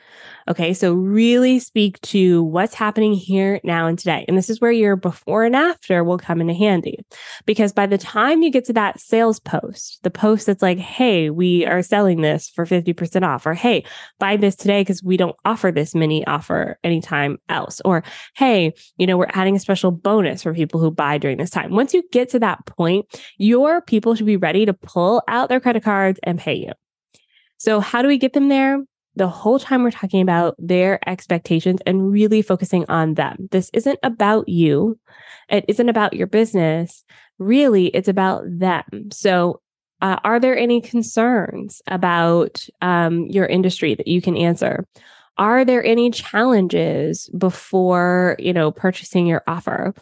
Okay, 0.48 0.74
so 0.74 0.94
really 0.94 1.60
speak 1.60 2.00
to 2.02 2.44
what's 2.44 2.76
happening 2.76 3.14
here, 3.14 3.60
now, 3.64 3.88
and 3.88 3.98
today. 3.98 4.24
And 4.28 4.38
this 4.38 4.50
is 4.50 4.62
where 4.62 4.72
your 4.72 4.96
before 4.96 5.44
and 5.44 5.56
after 5.56 6.04
will 6.04 6.20
come 6.20 6.40
into 6.40 6.54
handy. 6.54 7.00
Because 7.46 7.74
by 7.74 7.88
the 7.88 7.98
time 7.98 8.44
you 8.44 8.52
get 8.52 8.66
to 8.66 8.74
that 8.74 9.00
sales 9.00 9.40
post, 9.40 10.00
the 10.04 10.12
post 10.12 10.46
that's 10.46 10.62
like, 10.62 10.78
hey, 10.78 11.32
we 11.32 11.66
are 11.66 11.82
selling 11.82 12.22
this 12.22 12.50
for 12.50 12.66
50% 12.66 13.24
off, 13.24 13.46
or 13.46 13.56
hey, 13.56 13.84
buy 14.20 14.38
this 14.38 14.56
today 14.56 14.82
because 14.82 15.04
we 15.04 15.18
don't 15.18 15.36
offer 15.44 15.72
this 15.72 15.96
mini 15.96 16.26
offer 16.28 16.78
anytime 16.84 17.38
else, 17.50 17.82
or 17.84 18.04
hey, 18.36 18.74
you 18.98 19.08
know, 19.08 19.18
we're 19.18 19.26
adding 19.34 19.56
a 19.56 19.60
special 19.60 19.92
bonus 19.92 20.44
for 20.44 20.54
people 20.54 20.75
who 20.78 20.92
buy 20.92 21.18
during 21.18 21.38
this 21.38 21.50
time. 21.50 21.72
Once 21.72 21.94
you 21.94 22.04
get 22.12 22.30
to 22.30 22.40
that 22.40 22.66
point, 22.66 23.06
your 23.38 23.82
people 23.82 24.16
should 24.16 24.26
be 24.26 24.38
ready 24.38 24.66
to 24.66 24.74
pull 24.74 25.22
out 25.28 25.50
their 25.50 25.60
credit 25.60 25.84
cards 25.84 26.20
and 26.24 26.40
pay 26.40 26.56
you. 26.56 26.72
So, 27.58 27.80
how 27.80 28.02
do 28.02 28.08
we 28.08 28.18
get 28.18 28.34
them 28.34 28.50
there? 28.50 28.84
The 29.16 29.28
whole 29.28 29.60
time 29.60 29.84
we're 29.84 29.92
talking 29.92 30.22
about 30.22 30.56
their 30.60 31.00
expectations 31.08 31.80
and 31.86 32.12
really 32.12 32.42
focusing 32.42 32.86
on 32.90 33.14
them. 33.14 33.48
This 33.52 33.70
isn't 33.74 34.00
about 34.04 34.50
you. 34.50 35.00
It 35.50 35.64
isn't 35.68 35.88
about 35.88 36.14
your 36.14 36.28
business. 36.28 37.06
Really, 37.40 37.88
it's 37.88 38.10
about 38.10 38.44
them. 38.46 39.10
So, 39.12 39.62
uh, 40.02 40.20
are 40.24 40.40
there 40.40 40.58
any 40.58 40.82
concerns 40.82 41.82
about 41.88 42.68
um, 42.82 43.28
your 43.28 43.46
industry 43.46 43.96
that 43.96 44.08
you 44.08 44.22
can 44.22 44.36
answer? 44.36 44.86
Are 45.38 45.66
there 45.66 45.84
any 45.84 46.10
challenges 46.12 47.30
before 47.38 48.36
you 48.40 48.54
know 48.54 48.72
purchasing 48.72 49.28
your 49.28 49.44
offer? 49.48 49.94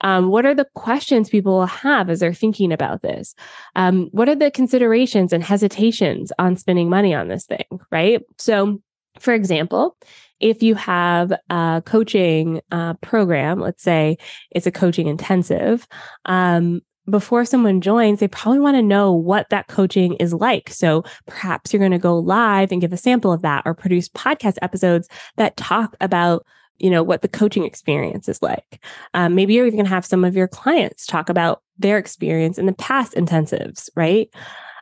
Um, 0.00 0.28
what 0.28 0.46
are 0.46 0.54
the 0.54 0.68
questions 0.74 1.28
people 1.28 1.58
will 1.58 1.66
have 1.66 2.10
as 2.10 2.20
they're 2.20 2.34
thinking 2.34 2.72
about 2.72 3.02
this? 3.02 3.34
Um, 3.76 4.08
what 4.12 4.28
are 4.28 4.36
the 4.36 4.50
considerations 4.50 5.32
and 5.32 5.42
hesitations 5.42 6.32
on 6.38 6.56
spending 6.56 6.88
money 6.88 7.14
on 7.14 7.28
this 7.28 7.44
thing 7.44 7.66
right? 7.90 8.22
So 8.38 8.80
for 9.20 9.34
example 9.34 9.96
if 10.40 10.62
you 10.62 10.74
have 10.76 11.32
a 11.50 11.82
coaching 11.84 12.60
uh, 12.70 12.94
program 12.94 13.60
let's 13.60 13.82
say 13.82 14.16
it's 14.50 14.66
a 14.66 14.70
coaching 14.70 15.08
intensive 15.08 15.86
um, 16.26 16.80
before 17.10 17.44
someone 17.44 17.80
joins, 17.80 18.20
they 18.20 18.28
probably 18.28 18.60
want 18.60 18.76
to 18.76 18.82
know 18.82 19.12
what 19.12 19.48
that 19.50 19.68
coaching 19.68 20.14
is 20.14 20.34
like. 20.34 20.70
So 20.70 21.04
perhaps 21.26 21.72
you're 21.72 21.80
going 21.80 21.92
to 21.92 21.98
go 21.98 22.18
live 22.18 22.72
and 22.72 22.80
give 22.80 22.92
a 22.92 22.96
sample 22.96 23.32
of 23.32 23.42
that 23.42 23.62
or 23.64 23.74
produce 23.74 24.08
podcast 24.08 24.56
episodes 24.62 25.08
that 25.36 25.56
talk 25.56 25.96
about 26.00 26.44
you 26.78 26.90
know 26.90 27.02
what 27.02 27.22
the 27.22 27.28
coaching 27.28 27.64
experience 27.64 28.28
is 28.28 28.40
like 28.40 28.84
um, 29.14 29.34
maybe 29.34 29.52
you're 29.52 29.66
even 29.66 29.78
going 29.78 29.84
to 29.84 29.90
have 29.90 30.06
some 30.06 30.24
of 30.24 30.36
your 30.36 30.46
clients 30.46 31.06
talk 31.06 31.28
about 31.28 31.60
their 31.76 31.98
experience 31.98 32.56
in 32.56 32.66
the 32.66 32.72
past 32.72 33.14
intensives 33.14 33.90
right 33.96 34.32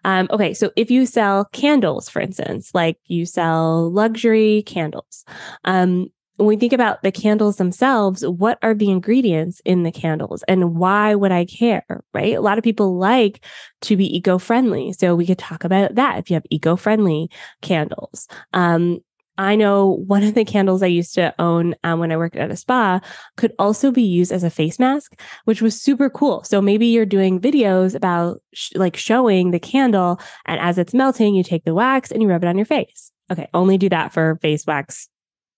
um, 0.05 0.29
okay 0.31 0.53
so 0.53 0.71
if 0.77 0.91
you 0.91 1.07
sell 1.07 1.47
candles 1.53 2.11
for 2.11 2.21
instance 2.21 2.71
like 2.75 2.99
you 3.07 3.25
sell 3.25 3.91
luxury 3.91 4.63
candles 4.67 5.25
um, 5.65 6.09
when 6.37 6.47
we 6.47 6.57
think 6.57 6.73
about 6.73 7.03
the 7.03 7.13
candles 7.13 7.57
themselves, 7.57 8.27
what 8.27 8.59
are 8.63 8.75
the 8.75 8.91
ingredients 8.91 9.61
in 9.65 9.83
the 9.83 9.93
candles 9.93 10.43
and 10.45 10.77
why 10.77 11.15
would 11.15 11.33
I 11.33 11.45
care? 11.47 11.85
Right. 12.13 12.35
A 12.35 12.41
lot 12.41 12.59
of 12.59 12.65
people 12.65 12.99
like 12.99 13.45
to 13.83 13.97
be 13.97 14.17
eco 14.17 14.39
friendly. 14.39 14.93
So 14.93 15.15
we 15.15 15.27
could 15.27 15.39
talk 15.39 15.65
about 15.65 15.95
that 15.95 16.19
if 16.19 16.31
you 16.31 16.35
have 16.35 16.47
eco 16.51 16.77
friendly 16.77 17.31
candles. 17.63 18.29
Um, 18.53 19.01
I 19.39 19.55
know 19.55 20.03
one 20.07 20.23
of 20.23 20.35
the 20.35 20.47
candles 20.47 20.83
I 20.83 20.87
used 20.87 21.15
to 21.15 21.35
own 21.39 21.75
um, 21.85 22.01
when 22.01 22.11
I 22.11 22.17
worked 22.17 22.37
at 22.37 22.51
a 22.51 22.57
spa 22.57 23.01
could 23.37 23.53
also 23.59 23.91
be 23.91 24.03
used 24.03 24.33
as 24.33 24.43
a 24.43 24.51
face 24.51 24.79
mask, 24.79 25.21
which 25.45 25.61
was 25.61 25.79
super 25.81 26.09
cool. 26.09 26.43
So 26.45 26.63
maybe 26.63 26.87
you're 26.87 27.05
doing 27.05 27.39
videos 27.39 27.95
about 27.95 28.41
sh- 28.55 28.73
like 28.75 28.97
showing 28.97 29.51
the 29.51 29.59
candle, 29.59 30.21
and 30.47 30.59
as 30.59 30.79
it's 30.79 30.95
melting, 30.95 31.35
you 31.35 31.43
take 31.43 31.65
the 31.65 31.75
wax 31.75 32.11
and 32.11 32.23
you 32.23 32.29
rub 32.29 32.45
it 32.45 32.47
on 32.47 32.57
your 32.57 32.65
face. 32.65 33.13
Okay, 33.31 33.49
only 33.53 33.77
do 33.77 33.91
that 33.91 34.15
for 34.15 34.39
face 34.41 34.65
wax 34.67 35.09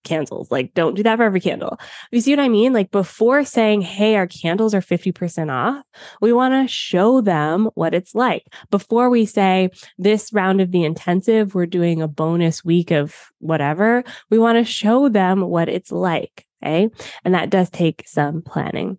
candles. 0.03 0.51
Like, 0.51 0.73
don't 0.73 0.95
do 0.95 1.03
that 1.03 1.17
for 1.17 1.23
every 1.23 1.39
candle. 1.39 1.79
You 2.11 2.21
see 2.21 2.31
what 2.31 2.39
I 2.39 2.49
mean? 2.49 2.73
Like, 2.73 2.91
before 2.91 3.43
saying, 3.43 3.81
hey, 3.81 4.15
our 4.15 4.27
candles 4.27 4.73
are 4.73 4.81
50% 4.81 5.51
off, 5.51 5.83
we 6.21 6.33
want 6.33 6.53
to 6.53 6.71
show 6.71 7.21
them 7.21 7.69
what 7.75 7.93
it's 7.93 8.15
like. 8.15 8.43
Before 8.71 9.09
we 9.09 9.25
say, 9.25 9.69
this 9.97 10.31
round 10.33 10.61
of 10.61 10.71
the 10.71 10.83
intensive, 10.83 11.55
we're 11.55 11.65
doing 11.65 12.01
a 12.01 12.07
bonus 12.07 12.63
week 12.63 12.91
of 12.91 13.15
whatever, 13.39 14.03
we 14.29 14.37
want 14.37 14.57
to 14.57 14.63
show 14.63 15.09
them 15.09 15.41
what 15.41 15.69
it's 15.69 15.91
like. 15.91 16.45
Okay. 16.61 16.89
And 17.23 17.33
that 17.33 17.49
does 17.49 17.69
take 17.69 18.03
some 18.05 18.41
planning. 18.41 18.97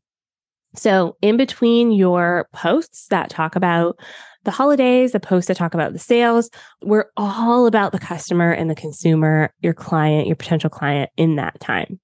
So, 0.76 1.16
in 1.20 1.36
between 1.36 1.90
your 1.90 2.48
posts 2.52 3.08
that 3.08 3.28
talk 3.28 3.56
about 3.56 3.98
the 4.44 4.50
holidays, 4.50 5.12
the 5.12 5.20
posts 5.20 5.48
that 5.48 5.56
talk 5.56 5.74
about 5.74 5.92
the 5.92 5.98
sales. 5.98 6.50
We're 6.82 7.06
all 7.16 7.66
about 7.66 7.92
the 7.92 7.98
customer 7.98 8.50
and 8.50 8.70
the 8.70 8.74
consumer, 8.74 9.52
your 9.60 9.74
client, 9.74 10.26
your 10.26 10.36
potential 10.36 10.70
client 10.70 11.10
in 11.16 11.36
that 11.36 11.60
time. 11.60 12.00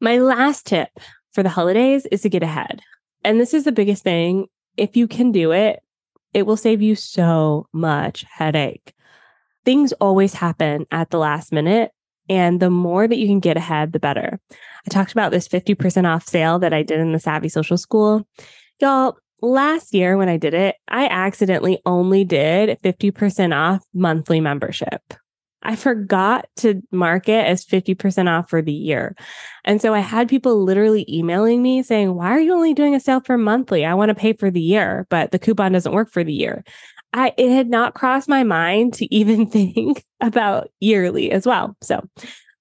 My 0.00 0.18
last 0.18 0.66
tip 0.66 0.88
for 1.32 1.42
the 1.42 1.48
holidays 1.48 2.06
is 2.06 2.22
to 2.22 2.28
get 2.28 2.42
ahead. 2.42 2.80
And 3.24 3.40
this 3.40 3.54
is 3.54 3.64
the 3.64 3.72
biggest 3.72 4.02
thing. 4.02 4.46
If 4.76 4.96
you 4.96 5.06
can 5.06 5.32
do 5.32 5.52
it, 5.52 5.80
it 6.32 6.46
will 6.46 6.56
save 6.56 6.82
you 6.82 6.94
so 6.94 7.66
much 7.72 8.24
headache. 8.30 8.92
Things 9.64 9.92
always 9.94 10.34
happen 10.34 10.86
at 10.90 11.10
the 11.10 11.18
last 11.18 11.52
minute. 11.52 11.92
And 12.28 12.60
the 12.60 12.70
more 12.70 13.06
that 13.06 13.18
you 13.18 13.26
can 13.26 13.40
get 13.40 13.56
ahead, 13.56 13.92
the 13.92 14.00
better. 14.00 14.40
I 14.50 14.90
talked 14.90 15.12
about 15.12 15.30
this 15.30 15.48
50% 15.48 16.06
off 16.06 16.26
sale 16.26 16.58
that 16.58 16.72
I 16.72 16.82
did 16.82 17.00
in 17.00 17.12
the 17.12 17.20
Savvy 17.20 17.48
Social 17.48 17.78
School. 17.78 18.26
Y'all, 18.80 19.16
last 19.42 19.94
year 19.94 20.16
when 20.16 20.28
I 20.28 20.36
did 20.36 20.54
it, 20.54 20.76
I 20.88 21.06
accidentally 21.06 21.80
only 21.86 22.24
did 22.24 22.78
50% 22.82 23.54
off 23.54 23.84
monthly 23.92 24.40
membership. 24.40 25.14
I 25.64 25.76
forgot 25.76 26.46
to 26.56 26.82
mark 26.92 27.28
it 27.28 27.46
as 27.46 27.64
50% 27.64 28.28
off 28.28 28.50
for 28.50 28.60
the 28.60 28.72
year. 28.72 29.16
And 29.64 29.80
so 29.80 29.94
I 29.94 30.00
had 30.00 30.28
people 30.28 30.62
literally 30.62 31.06
emailing 31.08 31.62
me 31.62 31.82
saying, 31.82 32.14
Why 32.14 32.26
are 32.32 32.40
you 32.40 32.52
only 32.52 32.74
doing 32.74 32.94
a 32.94 33.00
sale 33.00 33.20
for 33.20 33.38
monthly? 33.38 33.84
I 33.84 33.94
want 33.94 34.10
to 34.10 34.14
pay 34.14 34.34
for 34.34 34.50
the 34.50 34.60
year, 34.60 35.06
but 35.08 35.30
the 35.30 35.38
coupon 35.38 35.72
doesn't 35.72 35.92
work 35.92 36.10
for 36.10 36.22
the 36.22 36.34
year. 36.34 36.64
I, 37.14 37.32
it 37.36 37.50
had 37.50 37.70
not 37.70 37.94
crossed 37.94 38.28
my 38.28 38.42
mind 38.42 38.92
to 38.94 39.14
even 39.14 39.46
think 39.50 40.04
about 40.20 40.68
yearly 40.80 41.30
as 41.30 41.46
well. 41.46 41.76
So 41.80 41.96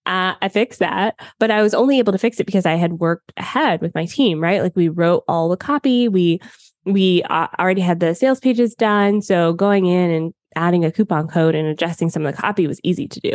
uh, 0.05 0.35
I 0.41 0.49
fixed 0.49 0.79
that, 0.79 1.15
but 1.39 1.49
I 1.49 1.61
was 1.61 1.73
only 1.73 1.97
able 1.97 2.11
to 2.11 2.19
fix 2.19 2.39
it 2.39 2.45
because 2.45 2.65
I 2.65 2.75
had 2.75 2.93
worked 2.93 3.33
ahead 3.35 3.81
with 3.81 3.95
my 3.95 4.05
team, 4.05 4.41
right? 4.41 4.61
Like 4.61 4.75
we 4.75 4.89
wrote 4.89 5.23
all 5.27 5.49
the 5.49 5.57
copy, 5.57 6.07
we 6.07 6.39
we 6.85 7.23
uh, 7.23 7.47
already 7.59 7.81
had 7.81 8.01
the 8.01 8.13
sales 8.13 8.41
pages 8.41 8.75
done. 8.75 9.21
So 9.21 9.53
going 9.53 9.85
in 9.85 10.11
and 10.11 10.33
adding 10.55 10.85
a 10.85 10.91
coupon 10.91 11.27
code 11.27 11.55
and 11.55 11.67
adjusting 11.67 12.09
some 12.09 12.25
of 12.25 12.35
the 12.35 12.41
copy 12.41 12.67
was 12.67 12.79
easy 12.83 13.07
to 13.07 13.19
do. 13.19 13.33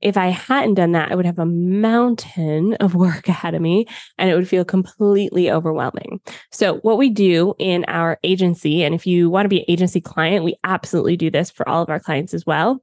If 0.00 0.16
I 0.16 0.28
hadn't 0.28 0.74
done 0.74 0.92
that, 0.92 1.10
I 1.10 1.14
would 1.14 1.24
have 1.24 1.38
a 1.38 1.46
mountain 1.46 2.74
of 2.74 2.94
work 2.94 3.28
ahead 3.28 3.54
of 3.54 3.62
me 3.62 3.86
and 4.18 4.28
it 4.28 4.34
would 4.34 4.48
feel 4.48 4.64
completely 4.64 5.50
overwhelming. 5.50 6.20
So, 6.50 6.78
what 6.78 6.98
we 6.98 7.10
do 7.10 7.54
in 7.58 7.84
our 7.88 8.18
agency, 8.22 8.82
and 8.82 8.94
if 8.94 9.06
you 9.06 9.30
want 9.30 9.44
to 9.44 9.48
be 9.48 9.60
an 9.60 9.66
agency 9.68 10.00
client, 10.00 10.44
we 10.44 10.56
absolutely 10.64 11.16
do 11.16 11.30
this 11.30 11.50
for 11.50 11.68
all 11.68 11.82
of 11.82 11.90
our 11.90 12.00
clients 12.00 12.34
as 12.34 12.44
well, 12.44 12.82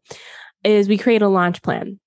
is 0.64 0.88
we 0.88 0.98
create 0.98 1.22
a 1.22 1.28
launch 1.28 1.62
plan. 1.62 2.00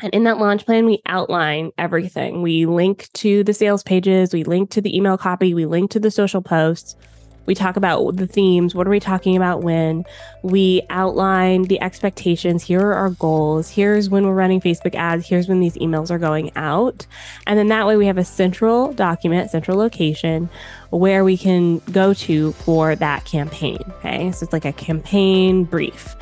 And 0.00 0.12
in 0.14 0.24
that 0.24 0.38
launch 0.38 0.66
plan, 0.66 0.86
we 0.86 1.00
outline 1.06 1.70
everything. 1.78 2.42
We 2.42 2.66
link 2.66 3.08
to 3.14 3.44
the 3.44 3.54
sales 3.54 3.82
pages, 3.82 4.32
we 4.32 4.42
link 4.42 4.70
to 4.70 4.80
the 4.80 4.96
email 4.96 5.16
copy, 5.16 5.54
we 5.54 5.66
link 5.66 5.90
to 5.92 6.00
the 6.00 6.10
social 6.10 6.42
posts. 6.42 6.96
We 7.46 7.54
talk 7.54 7.76
about 7.76 8.16
the 8.16 8.26
themes. 8.26 8.74
What 8.74 8.86
are 8.86 8.90
we 8.90 9.00
talking 9.00 9.36
about 9.36 9.62
when? 9.62 10.04
We 10.42 10.82
outline 10.90 11.64
the 11.64 11.80
expectations. 11.80 12.62
Here 12.62 12.80
are 12.80 12.94
our 12.94 13.10
goals. 13.10 13.70
Here's 13.70 14.08
when 14.08 14.26
we're 14.26 14.34
running 14.34 14.60
Facebook 14.60 14.94
ads. 14.94 15.26
Here's 15.26 15.48
when 15.48 15.60
these 15.60 15.76
emails 15.76 16.10
are 16.10 16.18
going 16.18 16.52
out. 16.56 17.06
And 17.46 17.58
then 17.58 17.68
that 17.68 17.86
way 17.86 17.96
we 17.96 18.06
have 18.06 18.18
a 18.18 18.24
central 18.24 18.92
document, 18.92 19.50
central 19.50 19.76
location 19.76 20.48
where 20.90 21.24
we 21.24 21.36
can 21.36 21.78
go 21.90 22.14
to 22.14 22.52
for 22.52 22.94
that 22.96 23.24
campaign. 23.24 23.82
Okay. 23.98 24.30
So 24.32 24.44
it's 24.44 24.52
like 24.52 24.64
a 24.64 24.72
campaign 24.72 25.64
brief. 25.64 26.16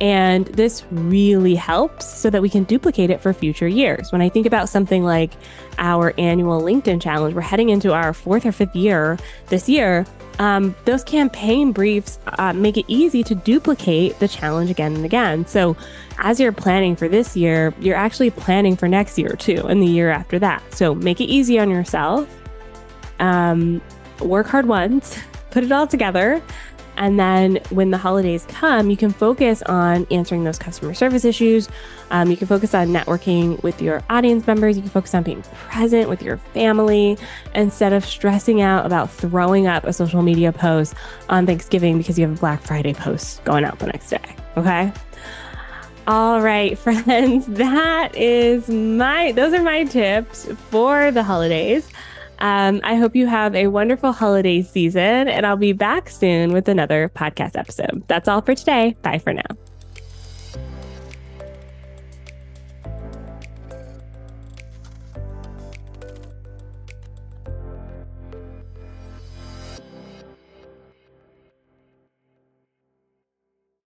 And 0.00 0.46
this 0.46 0.84
really 0.90 1.54
helps 1.54 2.06
so 2.06 2.28
that 2.30 2.42
we 2.42 2.48
can 2.48 2.64
duplicate 2.64 3.10
it 3.10 3.20
for 3.20 3.32
future 3.32 3.68
years. 3.68 4.10
When 4.10 4.20
I 4.20 4.28
think 4.28 4.46
about 4.46 4.68
something 4.68 5.04
like 5.04 5.32
our 5.78 6.12
annual 6.18 6.60
LinkedIn 6.60 7.00
challenge, 7.00 7.34
we're 7.34 7.42
heading 7.42 7.68
into 7.68 7.92
our 7.92 8.12
fourth 8.12 8.44
or 8.44 8.52
fifth 8.52 8.74
year 8.74 9.18
this 9.48 9.68
year. 9.68 10.04
Um, 10.40 10.74
those 10.84 11.04
campaign 11.04 11.70
briefs 11.70 12.18
uh, 12.38 12.52
make 12.52 12.76
it 12.76 12.84
easy 12.88 13.22
to 13.22 13.34
duplicate 13.36 14.18
the 14.18 14.26
challenge 14.26 14.68
again 14.70 14.94
and 14.96 15.04
again. 15.04 15.46
So, 15.46 15.76
as 16.18 16.40
you're 16.40 16.52
planning 16.52 16.96
for 16.96 17.08
this 17.08 17.36
year, 17.36 17.72
you're 17.80 17.96
actually 17.96 18.30
planning 18.30 18.76
for 18.76 18.88
next 18.88 19.16
year 19.16 19.30
too, 19.30 19.64
and 19.68 19.80
the 19.80 19.86
year 19.86 20.10
after 20.10 20.38
that. 20.40 20.62
So, 20.74 20.94
make 20.94 21.20
it 21.20 21.26
easy 21.26 21.58
on 21.58 21.70
yourself. 21.70 22.28
Um, 23.20 23.80
work 24.20 24.48
hard 24.48 24.66
once, 24.66 25.16
put 25.50 25.62
it 25.62 25.70
all 25.70 25.86
together, 25.86 26.42
And 26.96 27.18
then 27.18 27.58
when 27.70 27.90
the 27.90 27.98
holidays 27.98 28.46
come, 28.48 28.90
you 28.90 28.96
can 28.96 29.10
focus 29.10 29.62
on 29.62 30.06
answering 30.10 30.44
those 30.44 30.58
customer 30.58 30.94
service 30.94 31.24
issues. 31.24 31.68
Um, 32.10 32.30
you 32.30 32.36
can 32.36 32.46
focus 32.46 32.74
on 32.74 32.88
networking 32.88 33.62
with 33.62 33.82
your 33.82 34.02
audience 34.10 34.46
members. 34.46 34.76
You 34.76 34.82
can 34.82 34.90
focus 34.90 35.14
on 35.14 35.22
being 35.22 35.42
present 35.42 36.08
with 36.08 36.22
your 36.22 36.38
family 36.54 37.18
instead 37.54 37.92
of 37.92 38.04
stressing 38.04 38.60
out 38.60 38.86
about 38.86 39.10
throwing 39.10 39.66
up 39.66 39.84
a 39.84 39.92
social 39.92 40.22
media 40.22 40.52
post 40.52 40.94
on 41.28 41.46
Thanksgiving 41.46 41.98
because 41.98 42.18
you 42.18 42.26
have 42.26 42.36
a 42.36 42.40
Black 42.40 42.62
Friday 42.62 42.94
post 42.94 43.42
going 43.44 43.64
out 43.64 43.78
the 43.78 43.86
next 43.86 44.10
day. 44.10 44.36
Okay. 44.56 44.92
All 46.06 46.42
right, 46.42 46.78
friends, 47.06 47.46
that 47.46 48.14
is 48.14 48.68
my, 48.68 49.32
those 49.32 49.54
are 49.54 49.62
my 49.62 49.84
tips 49.84 50.46
for 50.70 51.10
the 51.10 51.22
holidays. 51.22 51.88
Um, 52.38 52.80
I 52.82 52.96
hope 52.96 53.16
you 53.16 53.26
have 53.26 53.54
a 53.54 53.68
wonderful 53.68 54.12
holiday 54.12 54.62
season, 54.62 55.28
and 55.28 55.46
I'll 55.46 55.56
be 55.56 55.72
back 55.72 56.08
soon 56.10 56.52
with 56.52 56.68
another 56.68 57.10
podcast 57.14 57.56
episode. 57.56 58.04
That's 58.08 58.28
all 58.28 58.40
for 58.40 58.54
today. 58.54 58.96
Bye 59.02 59.18
for 59.18 59.32
now. 59.32 59.42